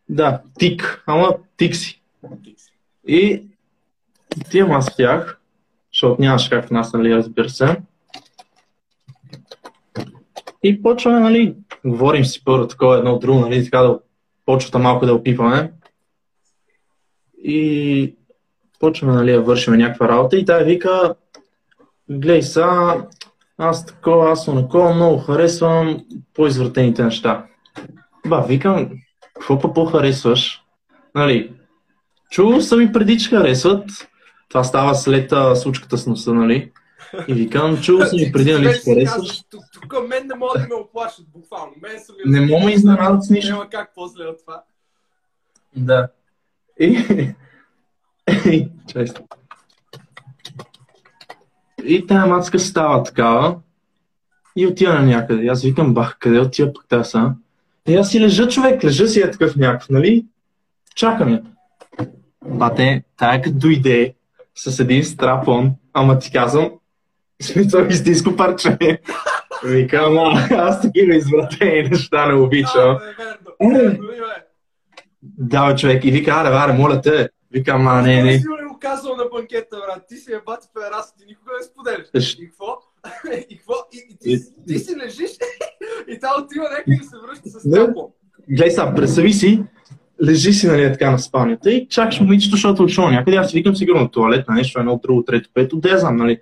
Да, 0.09 0.43
тик, 0.59 1.03
ама 1.07 1.37
тик 1.57 1.77
си. 1.77 2.03
И 3.09 3.43
отивам 4.41 4.73
аз 4.73 4.91
в 4.91 4.97
тях, 4.97 5.41
защото 5.93 6.23
нямаше 6.23 6.51
как 6.51 6.67
в 6.67 6.71
нас, 6.71 6.93
нали, 6.93 7.15
разбира 7.15 7.51
се. 7.51 7.77
И 10.63 10.83
почваме, 10.83 11.21
нали, 11.21 11.57
говорим 11.85 12.25
си 12.25 12.45
първо 12.45 12.69
такова 12.69 12.99
едно 12.99 13.13
от 13.13 13.21
друго, 13.21 13.41
нали, 13.41 13.65
така 13.65 13.79
да 13.79 14.01
почвата 14.47 14.79
малко 14.79 15.07
да 15.07 15.15
опипаме. 15.15 15.73
И 17.43 18.17
почваме, 18.81 19.15
нали, 19.15 19.33
да 19.33 19.43
вършим 19.43 19.75
някаква 19.75 20.09
работа 20.09 20.37
и 20.37 20.45
тя 20.45 20.59
вика, 20.59 21.15
глей 22.11 22.43
са, 22.43 22.95
аз 23.59 23.87
такова, 23.87 24.31
аз 24.31 24.49
онакова, 24.49 24.95
много 24.95 25.19
харесвам 25.19 26.05
по-извратените 26.35 27.05
неща. 27.05 27.47
Ба, 28.27 28.45
викам, 28.49 28.91
какво 29.35 29.59
па 29.59 29.73
по-харесваш? 29.73 30.63
Нали, 31.15 31.53
чувал 32.31 32.61
съм 32.61 32.81
и 32.81 32.93
преди, 32.93 33.19
че 33.19 33.29
харесват. 33.29 33.91
Това 34.49 34.65
става 34.65 34.95
след 34.95 35.33
а, 35.33 35.57
случката 35.57 35.99
с 35.99 36.07
носа, 36.07 36.35
нали? 36.35 36.73
И 37.29 37.35
викам, 37.35 37.81
чувал 37.81 38.07
съм 38.07 38.19
и 38.19 38.33
преди, 38.33 38.53
нали, 38.53 38.73
че 38.75 38.91
харесваш. 38.91 39.43
Тук, 39.73 40.09
мен 40.09 40.27
не 40.27 40.35
могат 40.35 40.63
да 40.63 40.69
ме 40.69 40.75
оплашат, 40.75 41.27
буквално. 41.33 41.73
Мен 41.83 42.01
са 42.01 42.13
ми... 42.13 42.33
Не 42.33 42.47
мога 42.47 42.65
ме 42.65 42.73
изненадат 42.73 43.25
с 43.25 43.31
нищо. 43.31 43.53
Няма 43.53 43.69
как 43.71 43.93
после 43.95 44.25
от 44.25 44.41
това. 44.41 44.63
Да. 45.77 46.09
И... 46.81 46.87
и... 48.47 48.69
И 51.87 52.07
тая 52.07 52.27
мацка 52.27 52.59
става 52.59 53.03
такава 53.03 53.57
и 54.57 54.67
отива 54.67 54.95
на 54.95 55.03
някъде. 55.03 55.47
Аз 55.47 55.63
викам, 55.63 55.95
бах, 55.95 56.17
къде 56.21 56.41
отива 56.41 56.73
пък 56.73 56.85
тази 56.89 57.11
са? 57.11 57.33
И 57.89 57.95
аз 57.95 58.11
си 58.11 58.21
лежа 58.21 58.49
човек, 58.49 58.85
лежа 58.85 59.09
си 59.09 59.21
е 59.21 59.31
такъв 59.31 59.57
някакъв, 59.57 59.89
нали? 59.91 60.27
Чакам 60.95 61.33
я. 61.33 61.43
Бате, 62.45 63.03
тая 63.17 63.43
като 63.43 63.57
дойде 63.57 64.15
с 64.55 64.81
един 64.81 65.05
страпон, 65.05 65.73
ама 65.93 66.19
ти 66.19 66.33
казвам, 66.33 66.71
смисъл 67.43 67.87
истинско 67.91 68.37
парче. 68.37 68.79
Викам, 69.65 70.19
а, 70.19 70.49
аз 70.51 70.83
такива 70.83 71.17
извратени 71.17 71.89
неща 71.89 72.27
не 72.27 72.35
обичам. 72.35 72.99
Е. 73.61 73.99
Да, 75.23 75.73
бе, 75.73 75.77
човек. 75.77 76.05
И 76.05 76.11
вика, 76.11 76.31
аре, 76.31 76.49
аре, 76.49 76.73
моля 76.73 77.01
те. 77.01 77.29
Викам, 77.53 77.89
а, 77.89 78.03
не, 78.03 78.23
не. 78.23 78.43
Го 78.81 79.17
на 79.17 79.25
банкета, 79.33 79.77
брат. 79.77 80.05
Ти 80.09 80.17
си 80.17 80.33
е 80.33 80.41
бати 80.47 80.69
педерас, 80.75 81.15
ти 81.17 81.25
никога 81.27 81.53
не 81.59 81.65
споделяш. 81.65 82.35
И 82.39 82.51
какво? 82.51 82.79
И 83.51 83.57
какво? 83.57 83.75
И, 83.93 83.99
и 84.11 84.17
ти, 84.17 84.45
ти 84.67 84.79
си 84.79 84.97
лежиш 84.97 85.31
и 86.09 86.21
та 86.21 86.29
отива 86.43 86.65
някъде 86.65 86.99
и 87.03 87.05
се 87.05 87.17
връща 87.27 87.49
с 87.49 87.71
тъпо. 87.71 88.13
Гледай 88.49 88.71
сега, 88.71 88.95
представи 88.95 89.33
си, 89.33 89.65
лежи 90.25 90.53
си, 90.53 90.67
нали, 90.67 90.93
така 90.93 91.11
на 91.11 91.19
спалнята 91.19 91.71
и 91.71 91.89
чакаш 91.89 92.21
момичето, 92.21 92.57
защото 92.57 92.83
отшъл 92.83 93.11
някъде. 93.11 93.37
Аз 93.37 93.51
си 93.51 93.57
викам 93.57 93.77
сигурно 93.77 94.01
на 94.01 94.11
туалет, 94.11 94.49
на 94.49 94.55
нещо, 94.55 94.81
едно, 94.81 95.01
друго, 95.03 95.25
трето, 95.25 95.51
пето, 95.55 95.77
де 95.77 95.99
знам, 95.99 96.17
нали. 96.17 96.41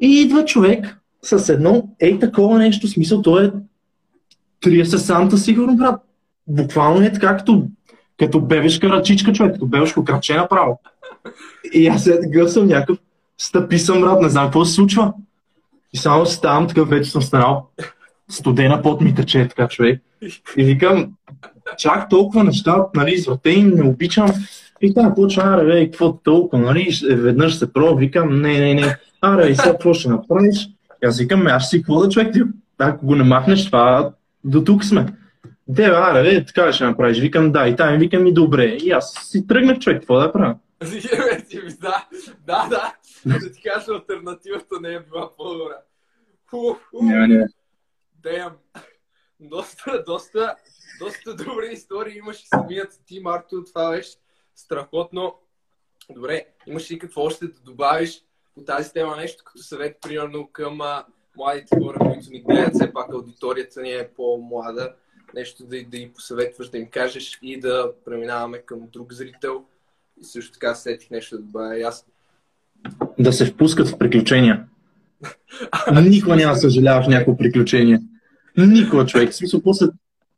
И 0.00 0.20
идва 0.20 0.44
човек 0.44 0.98
с 1.22 1.48
едно, 1.48 1.88
ей 2.00 2.18
такова 2.18 2.58
нещо, 2.58 2.88
смисъл, 2.88 3.22
то 3.22 3.40
е 3.40 3.52
30 4.64 4.96
санта 4.96 5.38
сигурно, 5.38 5.76
брат. 5.76 6.00
Буквално 6.46 7.06
е 7.06 7.12
така, 7.12 7.36
като, 7.36 7.66
като 8.18 8.40
бебешка 8.40 8.88
ръчичка, 8.88 9.32
човек, 9.32 9.52
като 9.52 9.66
бебешко 9.66 10.04
краче 10.04 10.36
направо. 10.36 10.80
И 11.72 11.86
аз 11.86 12.06
е 12.06 12.20
такъв 12.20 12.52
съм 12.52 12.66
някакъв, 12.66 12.98
стъпи 13.38 13.78
съм, 13.78 14.00
брат, 14.00 14.20
не 14.22 14.28
знам 14.28 14.44
какво 14.44 14.64
се 14.64 14.72
случва. 14.72 15.12
И 15.92 15.98
само 15.98 16.26
ставам, 16.26 16.68
такъв 16.68 16.88
вече 16.88 17.10
съм 17.10 17.22
станал. 17.22 17.68
Студена 18.30 18.82
пот 18.82 19.00
ми 19.00 19.14
тече, 19.14 19.48
така 19.48 19.68
човек. 19.68 20.00
И 20.56 20.64
викам, 20.64 21.12
чак 21.78 22.08
толкова 22.08 22.44
неща, 22.44 22.76
нали, 22.94 23.12
извратени, 23.12 23.62
не 23.62 23.82
обичам. 23.82 24.28
И 24.80 24.94
така, 24.94 25.14
почва, 25.14 25.42
аре, 25.42 25.64
бе, 25.64 25.90
какво 25.90 26.12
толкова, 26.12 26.62
нали, 26.62 26.92
ще- 26.92 27.16
веднъж 27.16 27.54
се 27.54 27.72
пробва, 27.72 27.96
викам, 27.96 28.40
не, 28.40 28.60
не, 28.60 28.74
не, 28.74 28.96
аре, 29.20 29.48
и 29.48 29.54
сега 29.56 29.70
какво 29.70 29.94
ще 29.94 30.08
направиш? 30.08 30.68
И 31.04 31.06
аз 31.06 31.18
викам, 31.18 31.42
«Ме, 31.42 31.50
аз 31.50 31.70
си 31.70 31.78
какво 31.78 32.00
да 32.00 32.08
човек, 32.08 32.32
ти, 32.32 32.40
ако 32.78 33.06
го 33.06 33.14
не 33.14 33.24
махнеш, 33.24 33.66
това 33.66 34.10
до 34.44 34.64
тук 34.64 34.84
сме. 34.84 35.06
Де, 35.68 35.84
аре, 35.84 36.22
бе, 36.22 36.44
така 36.44 36.72
ще 36.72 36.84
направиш? 36.84 37.18
Викам, 37.18 37.52
да, 37.52 37.68
и 37.68 37.76
там 37.76 37.98
викам 37.98 38.26
и 38.26 38.32
добре. 38.32 38.64
И 38.64 38.90
аз 38.90 39.14
си 39.22 39.46
тръгнах 39.46 39.78
човек, 39.78 39.98
какво 39.98 40.20
да 40.20 40.32
правя? 40.32 40.54
Да, 41.80 42.08
да, 42.46 42.68
да. 42.68 42.96
Да 43.26 43.52
ти 43.52 43.62
кажа, 43.62 43.92
альтернативата 43.92 44.80
не 44.80 44.94
е 44.94 45.00
била 45.00 45.36
по-добра. 45.36 45.76
Не, 47.02 47.26
не. 47.26 47.46
Damn. 48.22 48.52
Доста, 49.40 50.04
доста, 50.06 50.56
доста 50.98 51.34
добри 51.34 51.72
истории 51.72 52.18
имаш 52.18 52.42
и 52.42 52.46
самият 52.46 53.00
ти, 53.06 53.20
Марто. 53.20 53.64
Това 53.64 53.90
беше 53.90 54.10
страхотно. 54.54 55.38
Добре, 56.10 56.46
имаш 56.66 56.90
ли 56.90 56.98
какво 56.98 57.22
още 57.22 57.46
да 57.46 57.60
добавиш 57.60 58.24
по 58.54 58.64
тази 58.64 58.92
тема 58.92 59.16
нещо, 59.16 59.44
като 59.44 59.58
съвет, 59.58 59.98
примерно, 60.02 60.48
към 60.52 60.80
а, 60.80 61.04
младите 61.36 61.76
хора, 61.78 61.98
които 61.98 62.30
ни 62.30 62.42
гледат, 62.42 62.74
все 62.74 62.92
пак 62.92 63.12
аудиторията 63.12 63.82
ни 63.82 63.92
е 63.92 64.10
по-млада, 64.16 64.94
нещо 65.34 65.64
да, 65.64 65.84
да 65.84 65.96
им 65.96 66.12
посъветваш, 66.12 66.68
да 66.68 66.78
им 66.78 66.90
кажеш 66.90 67.38
и 67.42 67.60
да 67.60 67.92
преминаваме 68.04 68.58
към 68.58 68.88
друг 68.92 69.12
зрител. 69.12 69.64
И 70.22 70.24
също 70.24 70.52
така 70.52 70.74
сетих 70.74 71.10
нещо 71.10 71.36
да 71.36 71.42
добавя 71.42 71.78
и 71.78 71.82
аз. 71.82 72.06
Да 73.18 73.32
се 73.32 73.46
впускат 73.46 73.88
в 73.88 73.98
приключения. 73.98 74.64
Никога 76.02 76.36
няма 76.36 76.52
да 76.52 76.60
съжаляваш 76.60 77.06
някакво 77.06 77.36
приключение. 77.36 78.00
Никога, 78.56 79.06
човек. 79.06 79.30
В 79.30 79.34
смисъл, 79.34 79.62
после, 79.62 79.86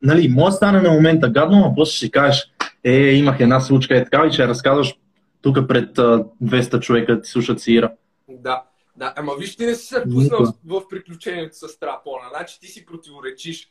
нали, 0.03 0.29
може 0.29 0.51
да 0.51 0.57
стане 0.57 0.81
на 0.81 0.91
момента 0.91 1.29
гадно, 1.29 1.59
но 1.59 1.75
после 1.75 1.93
ще 1.93 2.11
кажеш, 2.11 2.51
е, 2.85 2.93
имах 2.93 3.41
една 3.41 3.61
случка 3.61 3.97
е 3.97 4.05
така 4.05 4.27
и 4.27 4.33
ще 4.33 4.49
разказваш 4.49 4.95
тук 5.43 5.69
пред 5.69 5.99
а, 5.99 6.25
200 6.43 6.81
човека 6.81 7.21
ти 7.21 7.31
слушат 7.31 7.61
си 7.61 7.73
Ира. 7.73 7.93
Да, 8.29 8.63
да, 8.97 9.13
ама 9.17 9.33
виж, 9.39 9.57
ти 9.57 9.67
не 9.67 9.75
си 9.75 9.87
се 9.87 10.03
пуснал 10.03 10.41
Никога. 10.41 10.53
в 10.67 10.89
приключението 10.91 11.57
с 11.57 11.79
трапона, 11.79 12.25
значи 12.37 12.61
ти 12.61 12.67
си 12.67 12.87
противоречиш. 12.87 13.71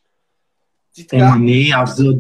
Ти 0.94 1.06
Ема 1.14 1.26
така, 1.26 1.40
не, 1.40 1.70
аз 1.76 1.98
за, 1.98 2.14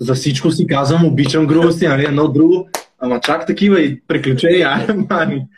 за 0.00 0.14
всичко 0.14 0.50
си 0.50 0.66
казвам, 0.66 1.04
обичам 1.04 1.46
грубости, 1.46 1.88
нали, 1.88 2.04
едно 2.04 2.28
друго. 2.28 2.68
Ама 2.98 3.20
чак 3.20 3.46
такива 3.46 3.80
и 3.80 4.00
приключения, 4.00 4.68
ай, 4.68 4.86
мани. 5.10 5.48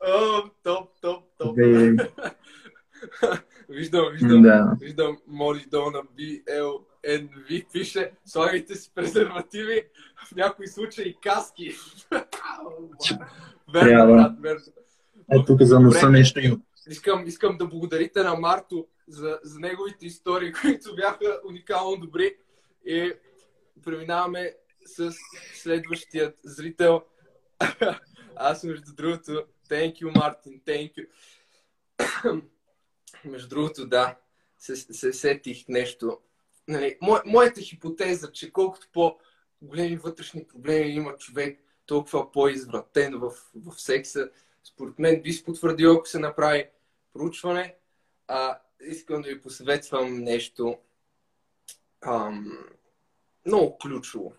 О, 0.00 0.42
топ, 0.62 0.90
топ, 1.00 1.24
топ. 1.38 1.56
Де, 1.56 1.96
виждам, 3.68 4.12
виждам, 4.12 4.42
Да. 4.42 4.76
виждам, 4.80 5.18
Моли 5.26 5.64
долу 5.70 5.90
на 5.90 5.98
BL 5.98 6.78
NV 7.08 7.72
пише, 7.72 8.10
слагайте 8.24 8.74
си 8.74 8.90
презервативи, 8.94 9.82
в 10.28 10.36
някои 10.36 10.68
случаи 10.68 11.16
каски. 11.22 11.74
верно, 13.74 14.12
брат, 14.12 14.32
верно. 14.40 14.60
Е, 15.32 15.44
тук 15.44 15.62
за 15.62 15.80
носа 15.80 16.10
нещо 16.10 16.40
има. 16.40 16.56
Искам, 16.88 17.26
искам 17.26 17.58
да 17.58 17.66
благодарите 17.66 18.22
на 18.22 18.34
Марто 18.34 18.86
за, 19.08 19.38
за 19.42 19.60
неговите 19.60 20.06
истории, 20.06 20.52
които 20.60 20.94
бяха 20.96 21.40
уникално 21.48 21.96
добри. 21.96 22.34
И 22.86 23.12
преминаваме 23.84 24.52
с 24.86 25.12
следващият 25.54 26.38
зрител. 26.44 27.02
Аз, 28.36 28.64
между 28.64 28.94
другото, 28.94 29.46
thank 29.68 29.94
you, 29.94 30.18
Мартин, 30.18 30.60
thank 30.66 30.92
you. 30.94 31.08
между 33.24 33.48
другото, 33.48 33.86
да, 33.86 34.16
се, 34.58 34.76
се 34.76 35.12
сетих 35.12 35.68
нещо. 35.68 36.18
Нали, 36.68 36.98
мо, 37.02 37.18
моята 37.26 37.60
хипотеза, 37.60 38.32
че 38.32 38.52
колкото 38.52 38.88
по-големи 38.92 39.96
вътрешни 39.96 40.46
проблеми 40.46 40.90
има 40.90 41.16
човек, 41.16 41.60
толкова 41.86 42.32
по-извратен 42.32 43.18
в, 43.18 43.32
в 43.54 43.80
секса, 43.80 44.30
според 44.64 44.98
мен 44.98 45.22
би 45.22 45.32
се 45.32 45.44
потвърдил, 45.44 45.92
ако 45.92 46.08
се 46.08 46.18
направи 46.18 46.68
проучване. 47.12 47.74
А, 48.28 48.58
искам 48.80 49.22
да 49.22 49.28
ви 49.28 49.40
посъветвам 49.40 50.14
нещо 50.14 50.78
ам, 52.00 52.58
много 53.46 53.78
ключово. 53.78 54.34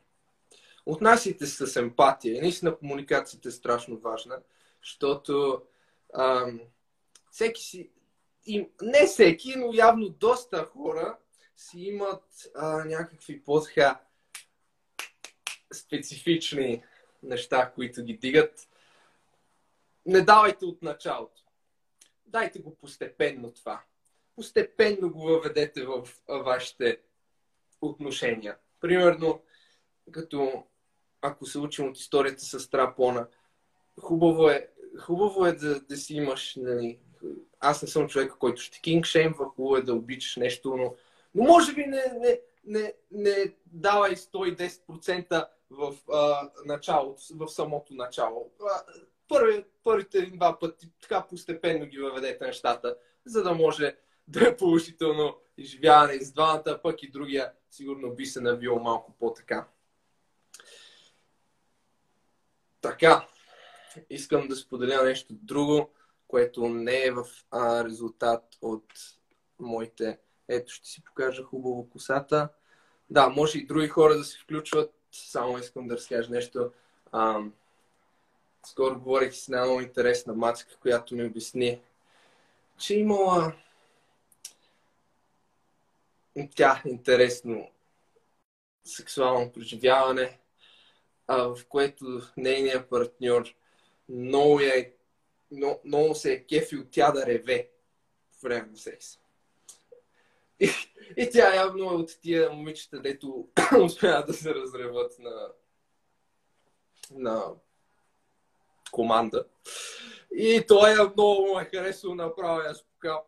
Отнасяйте 0.85 1.45
се 1.45 1.67
с 1.67 1.75
емпатия. 1.75 2.37
И 2.37 2.41
наистина 2.41 2.77
комуникацията 2.77 3.49
е 3.49 3.51
страшно 3.51 3.97
важна, 3.97 4.39
защото 4.83 5.61
ам, 6.13 6.59
всеки 7.31 7.61
си, 7.61 7.89
и, 8.45 8.69
не 8.81 9.05
всеки, 9.05 9.53
но 9.57 9.73
явно 9.73 10.09
доста 10.09 10.65
хора 10.65 11.17
си 11.57 11.79
имат 11.79 12.23
а, 12.55 12.85
някакви 12.85 13.43
по-така 13.43 14.01
специфични 15.73 16.83
неща, 17.23 17.71
които 17.75 18.03
ги 18.03 18.17
дигат. 18.17 18.69
Не 20.05 20.21
давайте 20.21 20.65
от 20.65 20.81
началото. 20.81 21.43
Дайте 22.25 22.59
го 22.59 22.75
постепенно 22.75 23.51
това. 23.51 23.83
Постепенно 24.35 25.11
го 25.11 25.21
въведете 25.21 25.85
в 25.85 26.07
вашите 26.27 26.99
отношения. 27.81 28.57
Примерно, 28.79 29.41
като 30.11 30.63
ако 31.27 31.45
се 31.45 31.59
учим 31.59 31.87
от 31.89 31.97
историята 31.97 32.45
с 32.45 32.69
Трапона, 32.69 33.27
хубаво 33.99 34.49
е, 34.49 34.69
хубаво 34.99 35.45
е 35.45 35.51
да, 35.51 35.79
да 35.79 35.97
си 35.97 36.15
имаш, 36.15 36.55
нали, 36.55 36.99
аз 37.59 37.81
не 37.81 37.87
съм 37.87 38.07
човек, 38.07 38.33
който 38.39 38.61
ще 38.61 38.81
кингшеймва, 38.81 39.45
хубаво 39.45 39.77
е 39.77 39.81
да 39.81 39.93
обичаш 39.93 40.35
нещо, 40.35 40.77
но, 40.77 40.95
но 41.35 41.43
може 41.43 41.73
би 41.73 41.85
не, 41.85 42.03
не, 42.19 42.41
не, 42.65 42.93
не 43.11 43.53
давай 43.65 44.15
110% 44.15 45.47
в 45.69 45.95
а, 46.13 46.49
началото, 46.65 47.21
в 47.29 47.47
самото 47.47 47.93
начало. 47.93 48.51
Първи, 49.27 49.65
първите 49.83 50.21
два 50.21 50.59
пъти 50.59 50.89
така 51.01 51.25
постепенно 51.29 51.85
ги 51.85 51.97
въведете 51.97 52.45
нещата, 52.45 52.95
за 53.25 53.43
да 53.43 53.53
може 53.53 53.95
да 54.27 54.47
е 54.47 54.57
положително 54.57 55.37
изживяване 55.57 56.21
с 56.21 56.31
двамата, 56.31 56.79
пък 56.83 57.03
и 57.03 57.11
другия 57.11 57.51
сигурно 57.71 58.15
би 58.15 58.25
се 58.25 58.41
навил 58.41 58.79
малко 58.79 59.15
по-така. 59.19 59.67
Така, 62.85 63.27
искам 64.09 64.47
да 64.47 64.55
споделя 64.55 65.03
нещо 65.03 65.33
друго, 65.33 65.89
което 66.27 66.69
не 66.69 67.05
е 67.05 67.11
в 67.11 67.25
а, 67.51 67.83
резултат 67.83 68.43
от 68.61 68.93
моите... 69.59 70.19
Ето, 70.47 70.73
ще 70.73 70.87
си 70.87 71.03
покажа 71.03 71.43
хубаво 71.43 71.89
косата. 71.89 72.49
Да, 73.09 73.29
може 73.29 73.57
и 73.57 73.65
други 73.65 73.87
хора 73.87 74.17
да 74.17 74.23
се 74.23 74.39
включват. 74.39 74.93
Само 75.11 75.57
искам 75.57 75.87
да 75.87 75.95
разкажа 75.95 76.31
нещо. 76.31 76.71
А, 77.11 77.39
скоро 78.65 78.99
говорих 78.99 79.33
с 79.33 79.47
една 79.47 79.65
много 79.65 79.81
интересна 79.81 80.33
мацка, 80.33 80.77
която 80.81 81.15
ми 81.15 81.25
обясни, 81.25 81.81
че 82.77 82.95
имала 82.95 83.53
тя 86.55 86.81
интересно 86.85 87.69
сексуално 88.83 89.51
преживяване, 89.51 90.39
а, 91.27 91.55
в 91.55 91.65
което 91.69 92.21
нейният 92.37 92.89
партньор 92.89 93.55
много, 94.09 94.59
е, 94.59 94.93
много, 95.51 95.81
много 95.85 96.15
се 96.15 96.33
е 96.33 96.43
кефил 96.43 96.85
тя 96.91 97.11
да 97.11 97.25
реве 97.25 97.69
по 98.33 98.47
време 98.47 98.67
на 98.71 98.77
секс. 98.77 99.07
И, 100.59 100.69
и 101.17 101.29
тя 101.29 101.55
явно 101.55 101.83
е 101.83 101.95
от 101.95 102.21
тия 102.21 102.51
момичета, 102.51 103.01
дето 103.01 103.47
успяват 103.83 104.27
да 104.27 104.33
се 104.33 104.55
разреват 104.55 105.19
на, 105.19 105.47
на 107.11 107.45
команда. 108.91 109.45
И 110.35 110.63
той 110.67 110.91
е 110.91 111.11
много 111.17 111.47
му 111.47 111.59
е 111.59 111.65
харесал 111.65 112.15
направо, 112.15 112.61
аз 112.65 112.83
покал. 112.83 113.25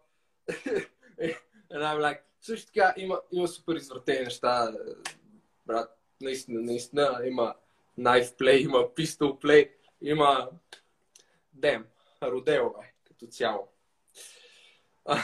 Like, 1.72 2.20
също 2.42 2.68
така 2.68 2.94
има, 2.98 3.22
има 3.32 3.48
супер 3.48 3.76
извратени 3.76 4.20
неща, 4.20 4.74
брат. 5.66 5.94
Наистина, 6.22 6.62
наистина 6.62 7.22
има 7.26 7.56
knife 8.00 8.38
play, 8.38 8.64
има 8.64 8.78
pistol 8.78 9.42
play, 9.42 9.72
има 10.02 10.50
дем, 11.54 11.86
родео, 12.24 12.70
бе, 12.70 12.94
като 13.04 13.28
цяло. 13.28 13.68
А, 15.06 15.22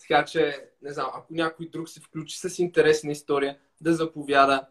така 0.00 0.24
че, 0.24 0.70
не 0.82 0.92
знам, 0.92 1.10
ако 1.14 1.34
някой 1.34 1.68
друг 1.68 1.88
се 1.88 2.00
включи 2.00 2.38
с 2.38 2.58
интересна 2.58 3.12
история, 3.12 3.58
да 3.80 3.94
заповяда. 3.94 4.66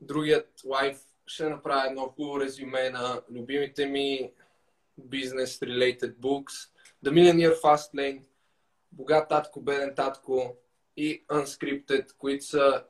Другият 0.00 0.60
лайф 0.64 0.98
ще 1.26 1.48
направя 1.48 1.86
едно 1.86 2.02
хубаво 2.02 2.40
резюме 2.40 2.90
на 2.90 3.22
любимите 3.30 3.86
ми 3.86 4.32
business-related 5.00 6.14
books. 6.14 6.70
The 7.04 7.10
Millionaire 7.10 7.60
Fast 7.60 7.94
Lane, 7.94 8.22
Богат 8.92 9.28
татко, 9.28 9.60
беден 9.60 9.94
татко 9.94 10.56
и 10.96 11.26
Unscripted, 11.26 12.16
които 12.18 12.44
са 12.44 12.84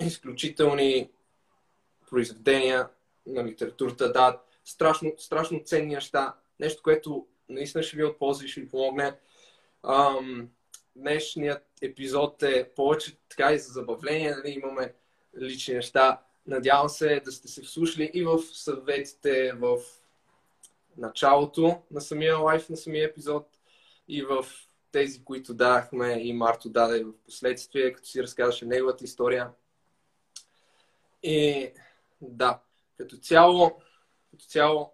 изключителни 0.00 1.10
произведения 2.10 2.88
на 3.26 3.44
литературата. 3.44 4.12
Да, 4.12 4.40
страшно, 4.64 5.12
страшно 5.18 5.62
ценни 5.64 5.94
неща. 5.94 6.34
Нещо, 6.60 6.82
което 6.82 7.26
наистина 7.48 7.82
ще 7.82 7.96
ви 7.96 8.04
от 8.04 8.18
полза 8.18 8.44
и 8.44 8.48
ще 8.48 8.60
ви 8.60 8.68
помогне. 8.68 9.14
Ам, 9.82 10.48
днешният 10.96 11.62
епизод 11.82 12.42
е 12.42 12.70
повече 12.76 13.16
така 13.28 13.52
и 13.52 13.58
за 13.58 13.72
забавление. 13.72 14.30
Нали? 14.30 14.50
Имаме 14.50 14.94
лични 15.40 15.74
неща. 15.74 16.20
Надявам 16.46 16.88
се 16.88 17.20
да 17.24 17.32
сте 17.32 17.48
се 17.48 17.62
вслушали 17.62 18.10
и 18.14 18.24
в 18.24 18.38
съветите 18.42 19.52
в 19.52 19.78
началото 20.96 21.82
на 21.90 22.00
самия 22.00 22.38
лайф, 22.38 22.68
на 22.68 22.76
самия 22.76 23.04
епизод 23.04 23.46
и 24.08 24.22
в 24.22 24.46
тези, 24.92 25.24
които 25.24 25.54
дадахме 25.54 26.12
и 26.12 26.32
Марто 26.32 26.68
даде 26.68 27.04
в 27.04 27.12
последствие, 27.24 27.92
като 27.92 28.08
си 28.08 28.22
разказваше 28.22 28.66
неговата 28.66 29.04
история. 29.04 29.50
И 31.22 31.70
да, 32.20 32.60
като 32.96 33.16
цяло, 33.16 33.82
като 34.30 34.44
цяло, 34.44 34.92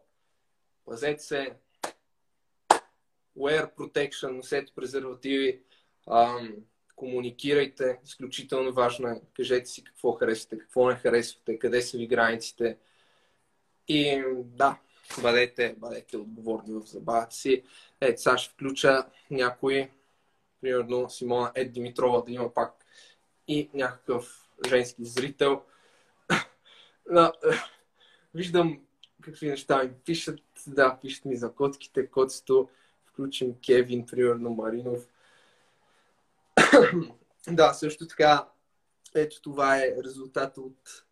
пазете 0.84 1.22
се, 1.22 1.56
wear 3.38 3.74
protection, 3.74 4.30
носете 4.30 4.72
презервативи, 4.74 5.62
ам, 6.10 6.54
комуникирайте, 6.96 7.98
изключително 8.04 8.72
важно 8.72 9.08
е. 9.08 9.20
Кажете 9.34 9.66
си 9.66 9.84
какво 9.84 10.12
харесвате, 10.12 10.58
какво 10.58 10.88
не 10.88 10.96
харесвате, 10.96 11.58
къде 11.58 11.82
са 11.82 11.98
ви 11.98 12.06
границите. 12.06 12.78
И 13.88 14.22
да, 14.36 14.78
бъдете, 15.22 15.74
бъдете 15.78 16.16
отговорни 16.16 16.74
в 16.74 16.86
забавата 16.86 17.34
си. 17.34 17.62
Ето, 18.00 18.22
сега 18.22 18.38
ще 18.38 18.52
включа 18.54 19.06
някои, 19.30 19.90
примерно 20.60 21.10
Симона 21.10 21.52
Ед 21.54 21.72
Димитрова 21.72 22.22
да 22.22 22.32
има 22.32 22.54
пак 22.54 22.84
и 23.48 23.70
някакъв 23.74 24.48
женски 24.68 25.04
зрител. 25.04 25.62
Да, 27.10 27.32
виждам 28.34 28.80
какви 29.22 29.48
неща 29.48 29.84
ми 29.84 29.92
пишат. 30.04 30.40
Да, 30.66 30.98
пишат 31.02 31.24
ми 31.24 31.36
за 31.36 31.52
котките, 31.52 32.10
котсто. 32.10 32.68
Включим 33.06 33.54
Кевин, 33.66 34.06
примерно 34.06 34.50
Маринов. 34.50 35.08
да, 37.48 37.72
също 37.72 38.06
така, 38.06 38.48
ето 39.14 39.42
това 39.42 39.78
е 39.78 39.96
резултата 40.04 40.60
от 40.60 41.04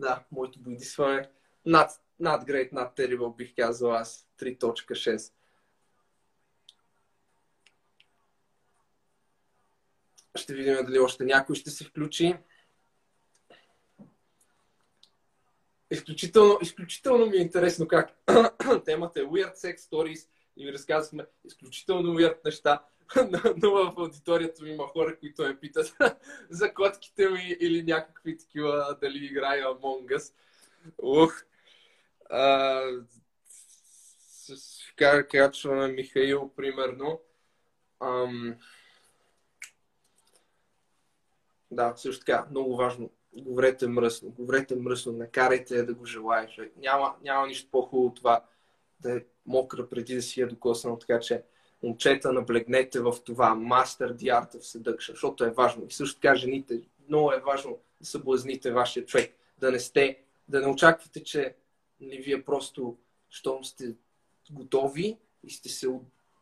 да, 0.00 0.24
моето 0.32 0.60
бойдисване. 0.60 1.30
Над, 1.66 1.90
над 2.20 2.44
great, 2.44 2.72
над 2.72 2.96
terrible 2.96 3.36
бих 3.36 3.54
казал 3.56 3.92
аз. 3.92 4.28
3.6. 4.38 5.32
Ще 10.34 10.54
видим 10.54 10.76
дали 10.84 10.98
още 10.98 11.24
някой 11.24 11.56
ще 11.56 11.70
се 11.70 11.84
включи. 11.84 12.36
Изключително, 15.94 16.58
изключително 16.62 17.26
ми 17.26 17.36
е 17.36 17.40
интересно 17.40 17.88
как 17.88 18.10
темата 18.84 19.20
е 19.20 19.24
Weird 19.24 19.54
Sex 19.54 19.76
Stories 19.76 20.28
и 20.56 20.66
ви 20.66 20.72
разказахме 20.72 21.26
изключително 21.44 22.14
weird 22.14 22.44
неща. 22.44 22.82
но 23.62 23.70
в 23.70 23.94
аудиторията 23.98 24.62
ми 24.62 24.70
има 24.70 24.86
хора, 24.86 25.18
които 25.18 25.42
ме 25.42 25.60
питат 25.60 25.96
за 26.50 26.74
котките 26.74 27.28
ми 27.28 27.56
или 27.60 27.82
някакви 27.82 28.38
такива, 28.38 28.96
дали 29.00 29.24
играя 29.24 29.66
Among 29.66 30.16
Us. 30.16 30.32
Ух! 31.02 31.42
А, 32.30 32.82
качваме 35.30 35.88
Михаил, 35.88 36.52
примерно. 36.56 37.20
Ам... 38.00 38.54
Да, 41.70 41.94
също 41.96 42.24
така, 42.24 42.46
много 42.50 42.76
важно. 42.76 43.10
Говорете 43.36 43.86
мръсно, 43.86 44.30
говорете 44.30 44.76
мръсно, 44.76 45.12
накарайте 45.12 45.82
да 45.82 45.94
го 45.94 46.06
желаеш. 46.06 46.60
Няма, 46.76 47.14
няма 47.22 47.46
нищо 47.46 47.68
по-хубаво 47.70 48.14
това 48.14 48.44
да 49.00 49.16
е 49.16 49.20
мокра 49.46 49.88
преди 49.88 50.14
да 50.14 50.22
си 50.22 50.40
я 50.40 50.48
докоснал, 50.48 50.98
така 50.98 51.20
че 51.20 51.42
момчета 51.82 52.32
наблегнете 52.32 53.00
в 53.00 53.14
това 53.24 53.56
Master 53.56 54.12
the 54.14 54.42
Art 54.42 54.54
of 54.54 54.60
Seduction, 54.60 55.10
защото 55.10 55.44
е 55.44 55.50
важно. 55.50 55.86
И 55.88 55.92
също 55.92 56.20
така 56.20 56.36
жените, 56.36 56.80
много 57.08 57.32
е 57.32 57.42
важно 57.46 57.78
да 58.00 58.06
съблазните 58.06 58.72
вашия 58.72 59.06
човек, 59.06 59.36
да 59.58 59.70
не 59.70 59.80
сте, 59.80 60.18
да 60.48 60.60
не 60.60 60.66
очаквате, 60.66 61.22
че 61.22 61.54
не 62.00 62.06
нали, 62.06 62.22
вие 62.22 62.44
просто, 62.44 62.96
щом 63.30 63.64
сте 63.64 63.94
готови 64.50 65.18
и 65.44 65.50
сте, 65.50 65.68
се, 65.68 65.88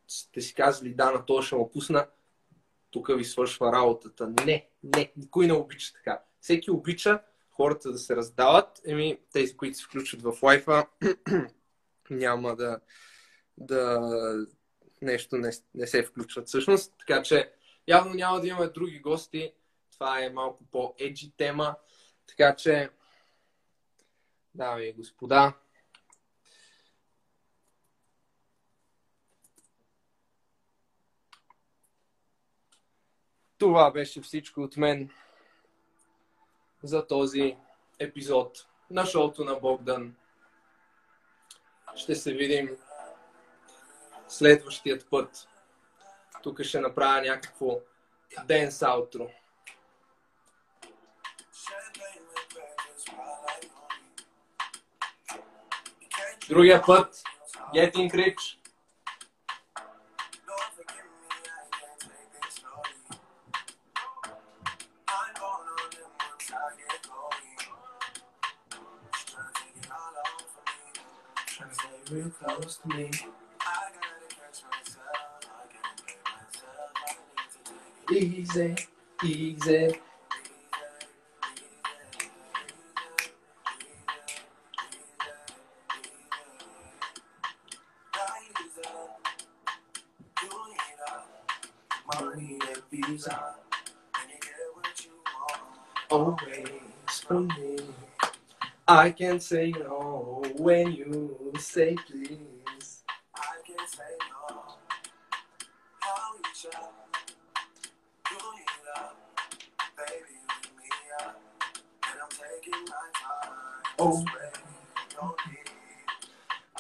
сте 0.08 0.40
си 0.40 0.54
казали 0.54 0.94
да, 0.94 1.10
на 1.12 1.26
това 1.26 1.42
ще 1.42 1.56
му 1.56 1.70
пусна, 1.70 2.06
тук 2.90 3.16
ви 3.16 3.24
свършва 3.24 3.72
работата. 3.72 4.32
Не, 4.46 4.68
не, 4.82 5.12
никой 5.16 5.46
не 5.46 5.52
обича 5.52 5.92
така. 5.92 6.22
Всеки 6.42 6.70
обича 6.70 7.22
хората 7.50 7.92
да 7.92 7.98
се 7.98 8.16
раздават. 8.16 8.80
Еми, 8.86 9.18
тези, 9.32 9.56
които 9.56 9.78
се 9.78 9.84
включват 9.84 10.22
в 10.22 10.42
лайфа, 10.42 10.86
няма 12.10 12.56
да, 12.56 12.80
да 13.58 14.00
нещо 15.02 15.36
не, 15.36 15.50
не 15.74 15.86
се 15.86 16.02
включват 16.02 16.48
всъщност. 16.48 16.94
Така 16.98 17.22
че 17.22 17.52
явно 17.88 18.14
няма 18.14 18.40
да 18.40 18.48
имаме 18.48 18.68
други 18.68 18.98
гости. 18.98 19.52
Това 19.92 20.24
е 20.24 20.30
малко 20.30 20.64
по-еджи 20.70 21.32
тема. 21.36 21.76
Така 22.26 22.56
че, 22.56 22.90
дами 24.54 24.84
и 24.84 24.92
господа, 24.92 25.52
Това 33.58 33.90
беше 33.90 34.20
всичко 34.20 34.60
от 34.60 34.76
мен 34.76 35.10
за 36.82 37.06
този 37.06 37.56
епизод 37.98 38.66
на 38.90 39.06
шоуто 39.06 39.44
на 39.44 39.54
Богдан. 39.54 40.14
Ще 41.94 42.14
се 42.14 42.32
видим 42.32 42.76
следващият 44.28 45.10
път. 45.10 45.48
Тук 46.42 46.62
ще 46.62 46.80
направя 46.80 47.22
някакво 47.22 47.78
денс 48.46 48.82
аутро. 48.82 49.30
Другия 56.48 56.82
път, 56.86 57.22
Getting 57.74 58.12
Rich. 58.12 58.61
To 72.82 72.88
me. 72.96 73.10
Easy, 78.12 78.76
easy. 79.24 79.94
Always 96.10 97.20
from 97.26 97.48
me. 97.48 97.78
I 98.88 99.10
can 99.10 99.40
say 99.40 99.72
no 99.72 100.44
when 100.58 100.92
you 100.92 101.51
say 101.62 101.96
please. 102.08 103.04
I 103.36 103.40
can 103.66 103.86
say 103.88 104.02
no. 104.50 104.62
How 106.00 106.34
you 106.36 106.54
shall 106.54 106.92
do 108.30 108.36
it 108.36 108.98
up, 108.98 109.16
baby, 109.96 110.38
with 110.48 110.72
me 110.78 110.90
up, 111.22 111.40
and 112.04 112.20
I'm 112.22 112.30
taking 112.30 112.84
my 112.86 113.08
time. 113.14 113.54
Oh, 113.98 114.24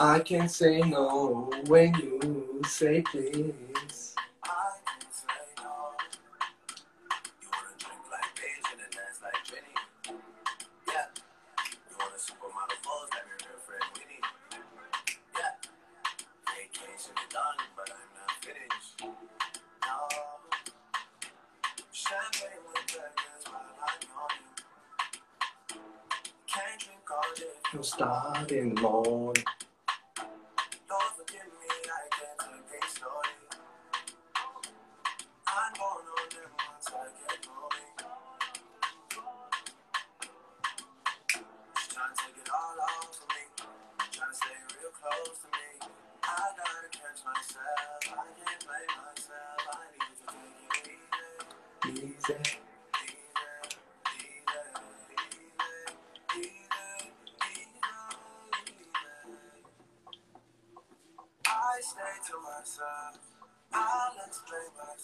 I 0.00 0.20
can't 0.20 0.50
say 0.50 0.80
no 0.80 1.50
when 1.68 1.94
you 1.96 2.62
say 2.66 3.02
please. 3.02 4.11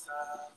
uh, 0.09 0.49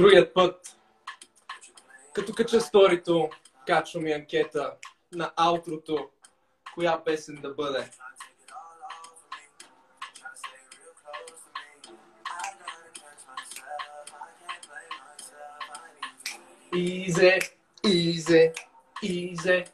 Другият 0.00 0.34
път, 0.34 0.76
като 2.12 2.34
кача 2.34 2.60
сторито, 2.60 3.30
качвам 3.66 4.06
и 4.06 4.12
анкета 4.12 4.76
на 5.12 5.32
аутрото, 5.36 6.10
коя 6.74 7.04
песен 7.04 7.34
да 7.34 7.54
бъде. 7.54 7.90
Easy, 16.72 17.52
easy, 17.84 18.54
easy. 19.04 19.70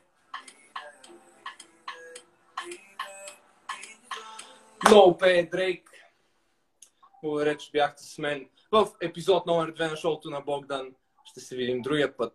Много 4.89 5.19
пее 5.19 5.43
Дрейк. 5.43 5.91
Благодаря, 7.23 7.57
че 7.57 7.71
бяхте 7.71 8.03
с 8.03 8.19
мен 8.19 8.49
в 8.73 8.89
епизод 9.01 9.47
номер 9.47 9.75
2 9.75 9.91
на 9.91 9.97
шоуто 9.97 10.31
на 10.31 10.41
Богдан. 10.41 10.95
Ще 11.25 11.41
се 11.41 11.57
видим 11.57 11.83
другия 11.83 12.17
път. 12.17 12.33